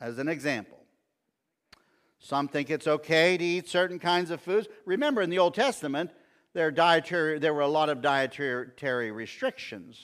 as 0.00 0.18
an 0.18 0.26
example. 0.26 0.78
Some 2.18 2.48
think 2.48 2.70
it's 2.70 2.88
okay 2.88 3.36
to 3.36 3.44
eat 3.44 3.68
certain 3.68 4.00
kinds 4.00 4.30
of 4.30 4.40
foods. 4.40 4.66
Remember, 4.84 5.22
in 5.22 5.30
the 5.30 5.38
Old 5.38 5.54
Testament, 5.54 6.10
there, 6.54 6.70
dietary, 6.70 7.38
there 7.38 7.54
were 7.54 7.62
a 7.62 7.68
lot 7.68 7.88
of 7.88 8.02
dietary 8.02 9.10
restrictions, 9.10 9.98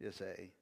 you 0.00 0.10
see. 0.10 0.52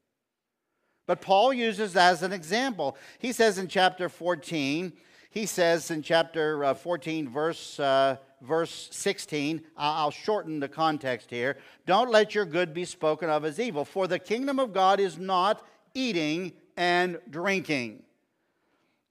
But 1.06 1.20
Paul 1.20 1.52
uses 1.52 1.92
that 1.92 2.11
as 2.11 2.23
an 2.23 2.32
example. 2.32 2.96
He 3.18 3.32
says 3.32 3.58
in 3.58 3.68
chapter 3.68 4.08
14, 4.08 4.92
he 5.30 5.46
says 5.46 5.90
in 5.90 6.02
chapter 6.02 6.64
uh, 6.64 6.75
14, 6.75 7.28
verse, 7.28 7.78
uh, 7.78 8.16
verse 8.40 8.88
16, 8.90 9.62
I'll 9.76 10.11
shorten 10.11 10.58
the 10.58 10.68
context 10.68 11.30
here. 11.30 11.58
Don't 11.87 12.11
let 12.11 12.35
your 12.35 12.44
good 12.44 12.75
be 12.75 12.85
spoken 12.85 13.30
of 13.30 13.44
as 13.44 13.61
evil, 13.61 13.85
for 13.85 14.08
the 14.08 14.18
kingdom 14.18 14.58
of 14.58 14.73
God 14.73 14.99
is 14.99 15.18
not 15.18 15.64
eating 15.94 16.52
and 16.76 17.18
drinking 17.30 18.02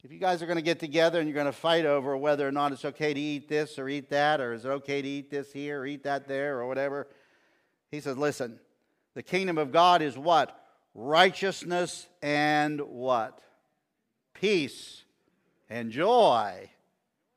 if 0.06 0.12
you 0.12 0.20
guys 0.20 0.44
are 0.44 0.46
going 0.46 0.56
to 0.56 0.62
get 0.62 0.80
together 0.80 1.20
and 1.20 1.28
you're 1.28 1.34
going 1.34 1.48
to 1.48 1.52
fight 1.52 1.84
over 1.84 2.16
whether 2.16 2.48
or 2.48 2.52
not 2.52 2.72
it's 2.72 2.86
okay 2.86 3.12
to 3.12 3.20
eat 3.20 3.50
this 3.50 3.80
or 3.80 3.90
eat 3.90 4.08
that, 4.12 4.40
or 4.40 4.54
is 4.54 4.64
it 4.64 4.70
okay 4.70 5.02
to 5.02 5.08
eat 5.08 5.32
this 5.32 5.52
here 5.52 5.82
or 5.82 5.88
eat 5.88 6.04
that 6.04 6.28
there 6.28 6.60
or 6.60 6.68
whatever, 6.68 7.08
he 7.90 8.00
says, 8.00 8.16
listen, 8.16 8.60
the 9.16 9.24
kingdom 9.24 9.58
of 9.58 9.72
God 9.72 10.04
is 10.04 10.16
what? 10.16 10.64
Righteousness 10.94 12.06
and 12.22 12.82
what? 12.82 13.42
Peace 14.36 15.02
and 15.72 15.90
joy. 15.90 16.70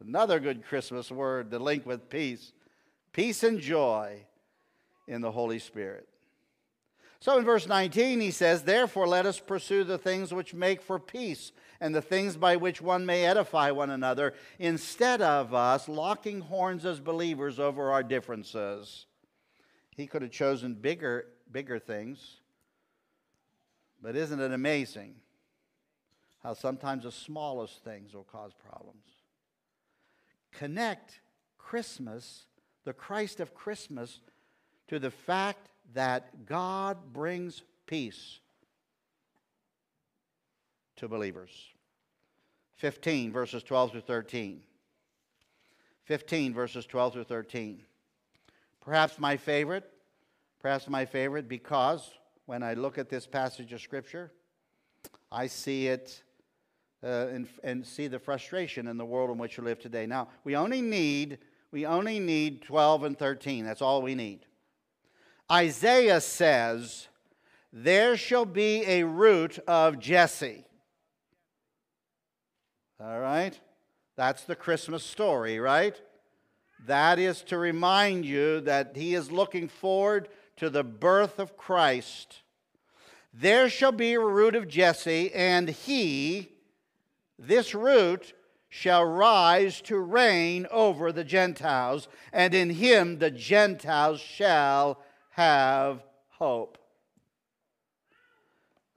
Another 0.06 0.38
good 0.38 0.62
Christmas 0.62 1.10
word 1.10 1.50
to 1.52 1.58
link 1.58 1.86
with 1.86 2.10
peace. 2.10 2.52
Peace 3.14 3.44
and 3.44 3.60
joy 3.60 4.26
in 5.06 5.22
the 5.22 5.32
Holy 5.32 5.58
Spirit. 5.58 6.06
So 7.20 7.38
in 7.38 7.46
verse 7.46 7.66
19, 7.66 8.20
he 8.20 8.30
says, 8.30 8.62
Therefore, 8.62 9.08
let 9.08 9.24
us 9.24 9.40
pursue 9.40 9.84
the 9.84 9.96
things 9.96 10.34
which 10.34 10.52
make 10.52 10.82
for 10.82 10.98
peace 10.98 11.50
and 11.80 11.94
the 11.94 12.02
things 12.02 12.36
by 12.36 12.56
which 12.56 12.80
one 12.80 13.06
may 13.06 13.24
edify 13.24 13.70
one 13.70 13.90
another, 13.90 14.34
instead 14.58 15.22
of 15.22 15.54
us 15.54 15.88
locking 15.88 16.40
horns 16.40 16.84
as 16.84 17.00
believers 17.00 17.58
over 17.58 17.90
our 17.90 18.02
differences. 18.02 19.06
He 19.96 20.06
could 20.06 20.22
have 20.22 20.30
chosen 20.30 20.74
bigger, 20.74 21.26
bigger 21.50 21.78
things. 21.78 22.36
But 24.00 24.16
isn't 24.16 24.40
it 24.40 24.52
amazing 24.52 25.14
how 26.42 26.54
sometimes 26.54 27.04
the 27.04 27.12
smallest 27.12 27.82
things 27.82 28.14
will 28.14 28.24
cause 28.24 28.52
problems? 28.54 29.04
Connect 30.52 31.20
Christmas, 31.58 32.46
the 32.84 32.92
Christ 32.92 33.40
of 33.40 33.54
Christmas, 33.54 34.20
to 34.88 34.98
the 34.98 35.10
fact 35.10 35.68
that 35.94 36.46
God 36.46 37.12
brings 37.12 37.62
peace 37.86 38.38
to 40.98 41.08
believers. 41.08 41.50
15, 42.76 43.32
verses 43.32 43.62
12 43.62 43.92
through 43.92 44.00
13. 44.02 44.62
15, 46.04 46.54
verses 46.54 46.86
12 46.86 47.12
through 47.14 47.24
13. 47.24 47.82
Perhaps 48.80 49.18
my 49.18 49.36
favorite, 49.36 49.90
perhaps 50.60 50.88
my 50.88 51.04
favorite 51.04 51.48
because 51.48 52.10
when 52.46 52.62
I 52.62 52.74
look 52.74 52.96
at 52.96 53.10
this 53.10 53.26
passage 53.26 53.72
of 53.72 53.80
Scripture, 53.80 54.32
I 55.30 55.48
see 55.48 55.88
it 55.88 56.22
uh, 57.02 57.26
and, 57.32 57.48
and 57.62 57.86
see 57.86 58.06
the 58.06 58.18
frustration 58.18 58.86
in 58.86 58.96
the 58.96 59.04
world 59.04 59.30
in 59.30 59.38
which 59.38 59.58
we 59.58 59.64
live 59.64 59.80
today. 59.80 60.06
Now, 60.06 60.28
we 60.44 60.56
only 60.56 60.80
need 60.80 61.38
we 61.70 61.84
only 61.84 62.18
need 62.18 62.62
12 62.62 63.04
and 63.04 63.18
13. 63.18 63.64
That's 63.64 63.82
all 63.82 64.00
we 64.00 64.14
need. 64.14 64.46
Isaiah 65.50 66.20
says, 66.20 67.08
There 67.72 68.16
shall 68.16 68.46
be 68.46 68.84
a 68.86 69.04
root 69.04 69.58
of 69.66 69.98
Jesse. 69.98 70.64
All 73.00 73.20
right? 73.20 73.58
That's 74.16 74.42
the 74.42 74.56
Christmas 74.56 75.04
story, 75.04 75.60
right? 75.60 76.00
That 76.86 77.18
is 77.18 77.42
to 77.42 77.58
remind 77.58 78.24
you 78.24 78.60
that 78.62 78.96
he 78.96 79.14
is 79.14 79.30
looking 79.30 79.68
forward 79.68 80.28
to 80.56 80.68
the 80.68 80.82
birth 80.82 81.38
of 81.38 81.56
Christ. 81.56 82.42
There 83.32 83.68
shall 83.68 83.92
be 83.92 84.14
a 84.14 84.20
root 84.20 84.56
of 84.56 84.66
Jesse, 84.66 85.32
and 85.32 85.68
he, 85.68 86.50
this 87.38 87.74
root, 87.74 88.32
shall 88.68 89.04
rise 89.04 89.80
to 89.82 89.98
reign 89.98 90.66
over 90.70 91.12
the 91.12 91.24
Gentiles, 91.24 92.08
and 92.32 92.52
in 92.52 92.70
him 92.70 93.18
the 93.18 93.30
Gentiles 93.30 94.20
shall 94.20 95.00
have 95.30 96.02
hope. 96.30 96.78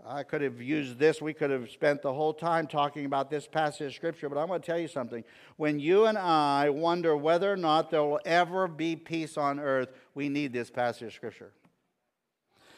I 0.05 0.23
could 0.23 0.41
have 0.41 0.61
used 0.61 0.97
this. 0.97 1.21
We 1.21 1.33
could 1.33 1.51
have 1.51 1.69
spent 1.69 2.01
the 2.01 2.13
whole 2.13 2.33
time 2.33 2.65
talking 2.65 3.05
about 3.05 3.29
this 3.29 3.45
passage 3.45 3.87
of 3.87 3.93
Scripture, 3.93 4.29
but 4.29 4.37
I'm 4.37 4.47
going 4.47 4.61
to 4.61 4.65
tell 4.65 4.79
you 4.79 4.87
something. 4.87 5.23
When 5.57 5.79
you 5.79 6.05
and 6.05 6.17
I 6.17 6.69
wonder 6.69 7.15
whether 7.15 7.51
or 7.51 7.57
not 7.57 7.91
there 7.91 8.03
will 8.03 8.19
ever 8.25 8.67
be 8.67 8.95
peace 8.95 9.37
on 9.37 9.59
earth, 9.59 9.89
we 10.15 10.27
need 10.27 10.53
this 10.53 10.71
passage 10.71 11.03
of 11.03 11.13
Scripture. 11.13 11.51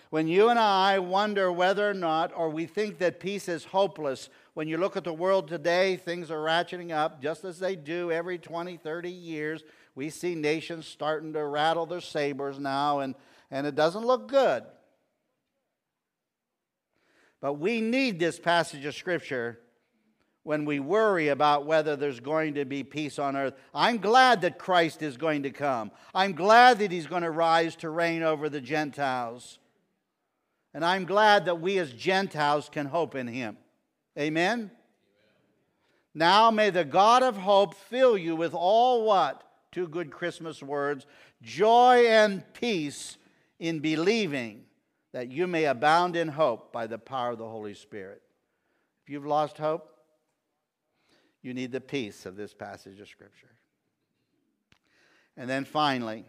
When 0.10 0.28
you 0.28 0.50
and 0.50 0.60
I 0.60 1.00
wonder 1.00 1.52
whether 1.52 1.90
or 1.90 1.94
not, 1.94 2.34
or 2.36 2.50
we 2.50 2.66
think 2.66 3.00
that 3.00 3.20
peace 3.20 3.48
is 3.48 3.64
hopeless, 3.64 4.30
when 4.54 4.68
you 4.68 4.78
look 4.78 4.98
at 4.98 5.04
the 5.04 5.14
world 5.14 5.48
today, 5.48 5.96
things 5.96 6.30
are 6.30 6.44
ratcheting 6.44 6.92
up 6.92 7.22
just 7.22 7.46
as 7.46 7.58
they 7.58 7.76
do 7.76 8.12
every 8.12 8.38
20, 8.38 8.78
30 8.78 9.10
years. 9.10 9.64
We 9.96 10.10
see 10.10 10.36
nations 10.36 10.86
starting 10.86 11.34
to 11.34 11.44
rattle 11.46 11.86
their 11.86 12.02
sabers 12.02 12.60
now, 12.60 13.00
and, 13.00 13.16
and 13.50 13.66
it 13.66 13.76
doesn't 13.76 14.06
look 14.06 14.28
good. 14.28 14.64
But 17.44 17.56
we 17.56 17.82
need 17.82 18.20
this 18.20 18.40
passage 18.40 18.86
of 18.86 18.96
Scripture 18.96 19.60
when 20.44 20.64
we 20.64 20.80
worry 20.80 21.28
about 21.28 21.66
whether 21.66 21.98
there's 21.98 22.22
going 22.22 22.54
to 22.54 22.64
be 22.64 22.86
peace 22.86 23.20
on 23.20 23.36
earth. 23.36 23.54
I'm 23.76 23.98
glad 23.98 24.40
that 24.44 24.58
Christ 24.58 25.02
is 25.02 25.18
going 25.18 25.44
to 25.44 25.50
come. 25.50 25.92
I'm 26.16 26.32
glad 26.32 26.80
that 26.80 26.90
he's 26.90 27.06
going 27.06 27.24
to 27.24 27.32
rise 27.32 27.76
to 27.78 27.90
reign 27.90 28.24
over 28.24 28.48
the 28.48 28.62
Gentiles. 28.62 29.60
And 30.74 30.86
I'm 30.86 31.04
glad 31.04 31.44
that 31.44 31.60
we 31.60 31.80
as 31.80 31.92
Gentiles 31.92 32.70
can 32.72 32.86
hope 32.86 33.14
in 33.14 33.28
him. 33.28 33.58
Amen? 34.18 34.72
Now 36.16 36.50
may 36.50 36.70
the 36.70 36.86
God 36.86 37.24
of 37.24 37.36
hope 37.36 37.76
fill 37.76 38.18
you 38.18 38.38
with 38.38 38.54
all 38.54 39.04
what? 39.04 39.44
Two 39.74 39.90
good 39.90 40.12
Christmas 40.12 40.64
words 40.64 41.06
joy 41.42 42.06
and 42.08 42.42
peace 42.54 43.18
in 43.60 43.80
believing 43.80 44.64
that 45.14 45.32
you 45.32 45.48
may 45.48 45.66
abound 45.66 46.16
in 46.16 46.28
hope 46.28 46.74
by 46.74 46.88
the 46.88 46.98
power 46.98 47.32
of 47.32 47.38
the 47.38 47.48
Holy 47.48 47.76
Spirit. 47.76 48.22
If 49.04 49.12
you've 49.12 49.26
lost 49.26 49.58
hope, 49.58 49.90
you 51.42 51.54
need 51.54 51.72
the 51.72 51.82
peace 51.82 52.26
of 52.26 52.36
this 52.36 52.54
passage 52.54 53.00
of 53.00 53.08
Scripture. 53.08 53.52
And 55.38 55.50
then 55.50 55.66
finally, 55.66 56.26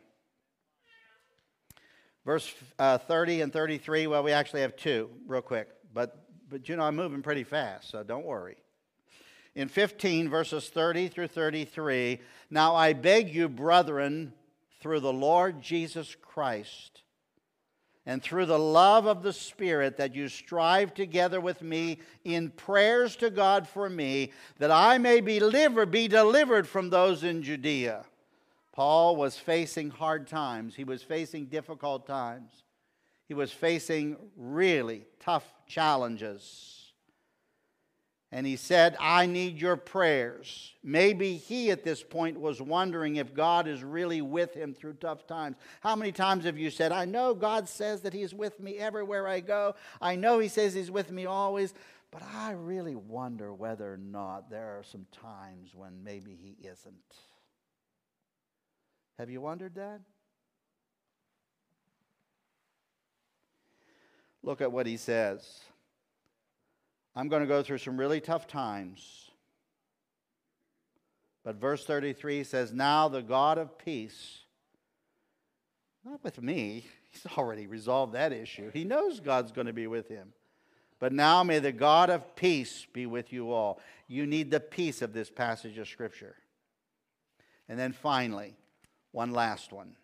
verse 2.24 2.52
uh, 2.78 2.98
30 2.98 3.42
and 3.42 3.52
33. 3.52 4.06
Well, 4.06 4.22
we 4.22 4.32
actually 4.32 4.60
have 4.60 4.76
two, 4.76 5.10
real 5.26 5.42
quick. 5.42 5.68
But, 5.92 6.26
but 6.50 6.68
you 6.68 6.76
know, 6.76 6.82
I'm 6.82 6.96
moving 6.96 7.22
pretty 7.22 7.44
fast, 7.44 7.90
so 7.90 8.02
don't 8.02 8.24
worry. 8.24 8.56
In 9.54 9.68
15, 9.68 10.28
verses 10.28 10.68
30 10.68 11.08
through 11.08 11.28
33, 11.28 12.20
now 12.50 12.74
I 12.74 12.92
beg 12.92 13.32
you, 13.32 13.48
brethren, 13.48 14.32
through 14.80 15.00
the 15.00 15.12
Lord 15.12 15.62
Jesus 15.62 16.16
Christ 16.20 17.03
and 18.06 18.22
through 18.22 18.46
the 18.46 18.58
love 18.58 19.06
of 19.06 19.22
the 19.22 19.32
Spirit 19.32 19.96
that 19.96 20.14
you 20.14 20.28
strive 20.28 20.92
together 20.92 21.40
with 21.40 21.62
me 21.62 21.98
in 22.24 22.50
prayers 22.50 23.16
to 23.16 23.30
God 23.30 23.66
for 23.66 23.88
me, 23.88 24.32
that 24.58 24.70
I 24.70 24.98
may 24.98 25.20
be 25.20 25.38
delivered, 25.38 25.90
be 25.90 26.08
delivered 26.08 26.68
from 26.68 26.90
those 26.90 27.24
in 27.24 27.42
Judea. 27.42 28.04
Paul 28.72 29.16
was 29.16 29.38
facing 29.38 29.90
hard 29.90 30.26
times. 30.26 30.74
He 30.74 30.84
was 30.84 31.02
facing 31.02 31.46
difficult 31.46 32.06
times. 32.06 32.50
He 33.26 33.34
was 33.34 33.52
facing 33.52 34.16
really 34.36 35.06
tough 35.20 35.50
challenges. 35.66 36.83
And 38.34 38.44
he 38.44 38.56
said, 38.56 38.96
I 38.98 39.26
need 39.26 39.60
your 39.60 39.76
prayers. 39.76 40.72
Maybe 40.82 41.36
he 41.36 41.70
at 41.70 41.84
this 41.84 42.02
point 42.02 42.40
was 42.40 42.60
wondering 42.60 43.14
if 43.14 43.32
God 43.32 43.68
is 43.68 43.84
really 43.84 44.22
with 44.22 44.52
him 44.54 44.74
through 44.74 44.94
tough 44.94 45.24
times. 45.28 45.56
How 45.82 45.94
many 45.94 46.10
times 46.10 46.44
have 46.44 46.58
you 46.58 46.68
said, 46.70 46.90
I 46.90 47.04
know 47.04 47.32
God 47.32 47.68
says 47.68 48.00
that 48.00 48.12
he's 48.12 48.34
with 48.34 48.58
me 48.58 48.76
everywhere 48.76 49.28
I 49.28 49.38
go. 49.38 49.76
I 50.02 50.16
know 50.16 50.40
he 50.40 50.48
says 50.48 50.74
he's 50.74 50.90
with 50.90 51.12
me 51.12 51.26
always, 51.26 51.74
but 52.10 52.24
I 52.34 52.50
really 52.50 52.96
wonder 52.96 53.54
whether 53.54 53.94
or 53.94 53.98
not 53.98 54.50
there 54.50 54.78
are 54.78 54.82
some 54.82 55.06
times 55.12 55.70
when 55.72 56.02
maybe 56.02 56.36
he 56.36 56.56
isn't. 56.66 56.96
Have 59.16 59.30
you 59.30 59.42
wondered 59.42 59.76
that? 59.76 60.00
Look 64.42 64.60
at 64.60 64.72
what 64.72 64.88
he 64.88 64.96
says. 64.96 65.60
I'm 67.16 67.28
going 67.28 67.42
to 67.42 67.48
go 67.48 67.62
through 67.62 67.78
some 67.78 67.96
really 67.96 68.20
tough 68.20 68.46
times. 68.46 69.30
But 71.44 71.56
verse 71.56 71.84
33 71.84 72.42
says, 72.44 72.72
Now 72.72 73.08
the 73.08 73.22
God 73.22 73.58
of 73.58 73.78
peace, 73.78 74.40
not 76.04 76.24
with 76.24 76.42
me, 76.42 76.86
he's 77.10 77.26
already 77.36 77.66
resolved 77.66 78.14
that 78.14 78.32
issue. 78.32 78.70
He 78.72 78.84
knows 78.84 79.20
God's 79.20 79.52
going 79.52 79.66
to 79.66 79.72
be 79.72 79.86
with 79.86 80.08
him. 80.08 80.32
But 80.98 81.12
now 81.12 81.42
may 81.42 81.58
the 81.58 81.72
God 81.72 82.08
of 82.08 82.34
peace 82.34 82.86
be 82.92 83.04
with 83.04 83.32
you 83.32 83.52
all. 83.52 83.80
You 84.08 84.26
need 84.26 84.50
the 84.50 84.60
peace 84.60 85.02
of 85.02 85.12
this 85.12 85.30
passage 85.30 85.76
of 85.78 85.88
Scripture. 85.88 86.36
And 87.68 87.78
then 87.78 87.92
finally, 87.92 88.56
one 89.12 89.32
last 89.32 89.72
one. 89.72 89.96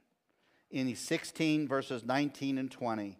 In 0.71 0.95
16 0.95 1.69
verses 1.69 2.05
19 2.05 2.59
and 2.59 2.71
20, 2.71 3.19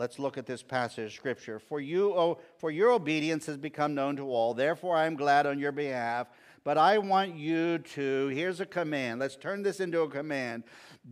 Let's 0.00 0.18
look 0.18 0.38
at 0.38 0.46
this 0.46 0.62
passage 0.62 1.04
of 1.04 1.12
scripture. 1.12 1.58
For 1.58 1.78
you, 1.78 2.14
oh, 2.14 2.38
for 2.56 2.70
your 2.70 2.90
obedience 2.90 3.44
has 3.44 3.58
become 3.58 3.94
known 3.94 4.16
to 4.16 4.30
all. 4.30 4.54
Therefore, 4.54 4.96
I 4.96 5.04
am 5.04 5.14
glad 5.14 5.46
on 5.46 5.58
your 5.58 5.72
behalf. 5.72 6.26
But 6.64 6.78
I 6.78 6.96
want 6.96 7.34
you 7.34 7.76
to, 7.76 8.28
here's 8.28 8.60
a 8.60 8.66
command. 8.66 9.20
Let's 9.20 9.36
turn 9.36 9.62
this 9.62 9.78
into 9.78 10.00
a 10.00 10.08
command. 10.08 10.64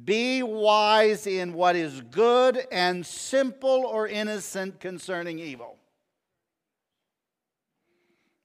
Be 0.07 0.43
wise 0.43 1.27
in 1.27 1.53
what 1.53 1.77
is 1.77 2.01
good 2.01 2.67
and 2.73 3.05
simple 3.05 3.85
or 3.85 4.09
innocent 4.09 4.81
concerning 4.81 5.39
evil. 5.39 5.77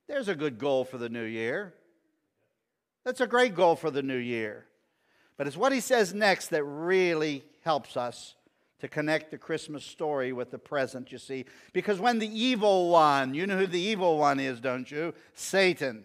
There's 0.08 0.28
a 0.28 0.34
good 0.34 0.58
goal 0.58 0.84
for 0.84 0.98
the 0.98 1.08
new 1.08 1.24
year. 1.24 1.72
That's 3.02 3.22
a 3.22 3.26
great 3.26 3.54
goal 3.54 3.76
for 3.76 3.90
the 3.90 4.02
new 4.02 4.18
year. 4.18 4.66
But 5.38 5.46
it's 5.46 5.56
what 5.56 5.72
he 5.72 5.80
says 5.80 6.12
next 6.12 6.48
that 6.48 6.64
really 6.64 7.44
helps 7.62 7.96
us 7.96 8.34
to 8.84 8.88
connect 8.88 9.30
the 9.30 9.38
Christmas 9.38 9.82
story 9.82 10.34
with 10.34 10.50
the 10.50 10.58
present, 10.58 11.10
you 11.10 11.16
see. 11.16 11.46
Because 11.72 12.00
when 12.00 12.18
the 12.18 12.28
evil 12.28 12.90
one, 12.90 13.32
you 13.32 13.46
know 13.46 13.56
who 13.56 13.66
the 13.66 13.80
evil 13.80 14.18
one 14.18 14.38
is, 14.38 14.60
don't 14.60 14.90
you? 14.90 15.14
Satan. 15.32 16.04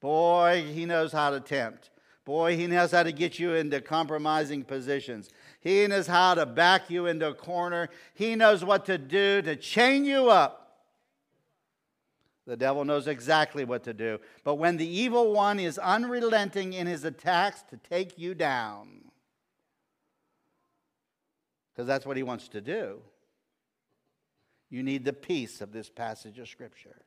Boy, 0.00 0.66
he 0.74 0.86
knows 0.86 1.12
how 1.12 1.30
to 1.30 1.38
tempt. 1.38 1.90
Boy, 2.24 2.56
he 2.56 2.66
knows 2.66 2.90
how 2.90 3.04
to 3.04 3.12
get 3.12 3.38
you 3.38 3.54
into 3.54 3.80
compromising 3.80 4.64
positions. 4.64 5.30
He 5.60 5.86
knows 5.86 6.08
how 6.08 6.34
to 6.34 6.46
back 6.46 6.90
you 6.90 7.06
into 7.06 7.28
a 7.28 7.34
corner. 7.34 7.90
He 8.12 8.34
knows 8.34 8.64
what 8.64 8.86
to 8.86 8.98
do 8.98 9.40
to 9.42 9.54
chain 9.54 10.04
you 10.04 10.28
up. 10.28 10.80
The 12.44 12.56
devil 12.56 12.84
knows 12.84 13.06
exactly 13.06 13.64
what 13.64 13.84
to 13.84 13.94
do. 13.94 14.18
But 14.42 14.56
when 14.56 14.78
the 14.78 14.88
evil 14.88 15.32
one 15.32 15.60
is 15.60 15.78
unrelenting 15.78 16.72
in 16.72 16.88
his 16.88 17.04
attacks 17.04 17.62
to 17.70 17.76
take 17.76 18.18
you 18.18 18.34
down, 18.34 19.05
because 21.76 21.86
that's 21.86 22.06
what 22.06 22.16
he 22.16 22.22
wants 22.22 22.48
to 22.48 22.62
do. 22.62 23.02
You 24.70 24.82
need 24.82 25.04
the 25.04 25.12
peace 25.12 25.60
of 25.60 25.72
this 25.72 25.90
passage 25.90 26.38
of 26.38 26.48
Scripture. 26.48 27.02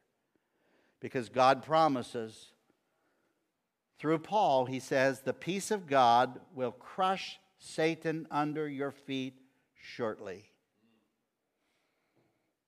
Because 0.99 1.27
God 1.27 1.63
promises, 1.63 2.51
through 3.97 4.19
Paul, 4.19 4.65
he 4.65 4.79
says, 4.79 5.21
the 5.21 5.33
peace 5.33 5.71
of 5.71 5.87
God 5.87 6.39
will 6.53 6.71
crush 6.71 7.39
Satan 7.57 8.27
under 8.29 8.69
your 8.69 8.91
feet 8.91 9.33
shortly. 9.81 10.51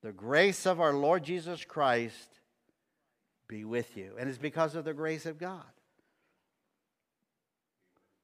The 0.02 0.12
grace 0.12 0.66
of 0.66 0.80
our 0.80 0.94
Lord 0.94 1.22
Jesus 1.22 1.64
Christ 1.64 2.40
be 3.46 3.64
with 3.64 3.96
you. 3.96 4.14
And 4.18 4.28
it's 4.28 4.38
because 4.38 4.74
of 4.74 4.84
the 4.84 4.94
grace 4.94 5.24
of 5.24 5.38
God 5.38 5.62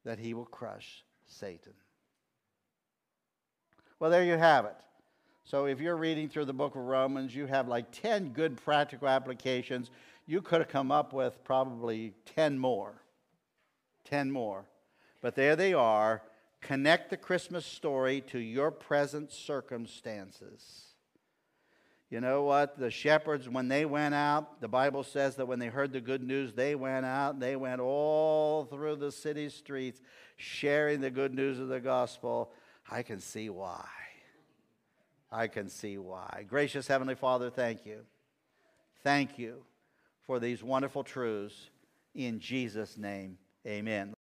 that 0.04 0.18
he 0.18 0.34
will 0.34 0.46
crush 0.46 1.04
Satan. 1.26 1.74
Well, 4.00 4.10
there 4.10 4.24
you 4.24 4.36
have 4.36 4.64
it. 4.64 4.76
So 5.44 5.66
if 5.66 5.80
you're 5.80 5.96
reading 5.96 6.28
through 6.28 6.44
the 6.44 6.52
book 6.52 6.76
of 6.76 6.82
Romans, 6.82 7.34
you 7.34 7.46
have 7.46 7.68
like 7.68 7.90
10 7.90 8.32
good 8.32 8.56
practical 8.56 9.08
applications. 9.08 9.90
You 10.26 10.42
could 10.42 10.60
have 10.60 10.68
come 10.68 10.92
up 10.92 11.12
with 11.12 11.42
probably 11.42 12.12
10 12.36 12.58
more. 12.58 13.02
10 14.04 14.30
more. 14.30 14.66
But 15.20 15.34
there 15.34 15.56
they 15.56 15.72
are. 15.72 16.22
Connect 16.60 17.10
the 17.10 17.16
Christmas 17.16 17.64
story 17.64 18.20
to 18.28 18.38
your 18.38 18.70
present 18.70 19.32
circumstances. 19.32 20.84
You 22.10 22.20
know 22.20 22.42
what? 22.42 22.78
The 22.78 22.90
shepherds, 22.90 23.48
when 23.48 23.68
they 23.68 23.84
went 23.84 24.14
out, 24.14 24.60
the 24.60 24.68
Bible 24.68 25.02
says 25.02 25.36
that 25.36 25.46
when 25.46 25.58
they 25.58 25.66
heard 25.66 25.92
the 25.92 26.00
good 26.00 26.22
news, 26.22 26.52
they 26.54 26.74
went 26.74 27.04
out. 27.04 27.38
They 27.38 27.54
went 27.54 27.80
all 27.80 28.64
through 28.64 28.96
the 28.96 29.12
city 29.12 29.50
streets 29.50 30.00
sharing 30.36 31.00
the 31.00 31.10
good 31.10 31.34
news 31.34 31.58
of 31.58 31.68
the 31.68 31.80
gospel. 31.80 32.50
I 32.90 33.02
can 33.02 33.20
see 33.20 33.50
why. 33.50 33.84
I 35.30 35.46
can 35.46 35.68
see 35.68 35.98
why. 35.98 36.44
Gracious 36.48 36.86
Heavenly 36.86 37.14
Father, 37.14 37.50
thank 37.50 37.84
you. 37.84 38.00
Thank 39.02 39.38
you 39.38 39.62
for 40.26 40.40
these 40.40 40.62
wonderful 40.62 41.04
truths. 41.04 41.70
In 42.14 42.40
Jesus' 42.40 42.96
name, 42.96 43.38
amen. 43.66 44.17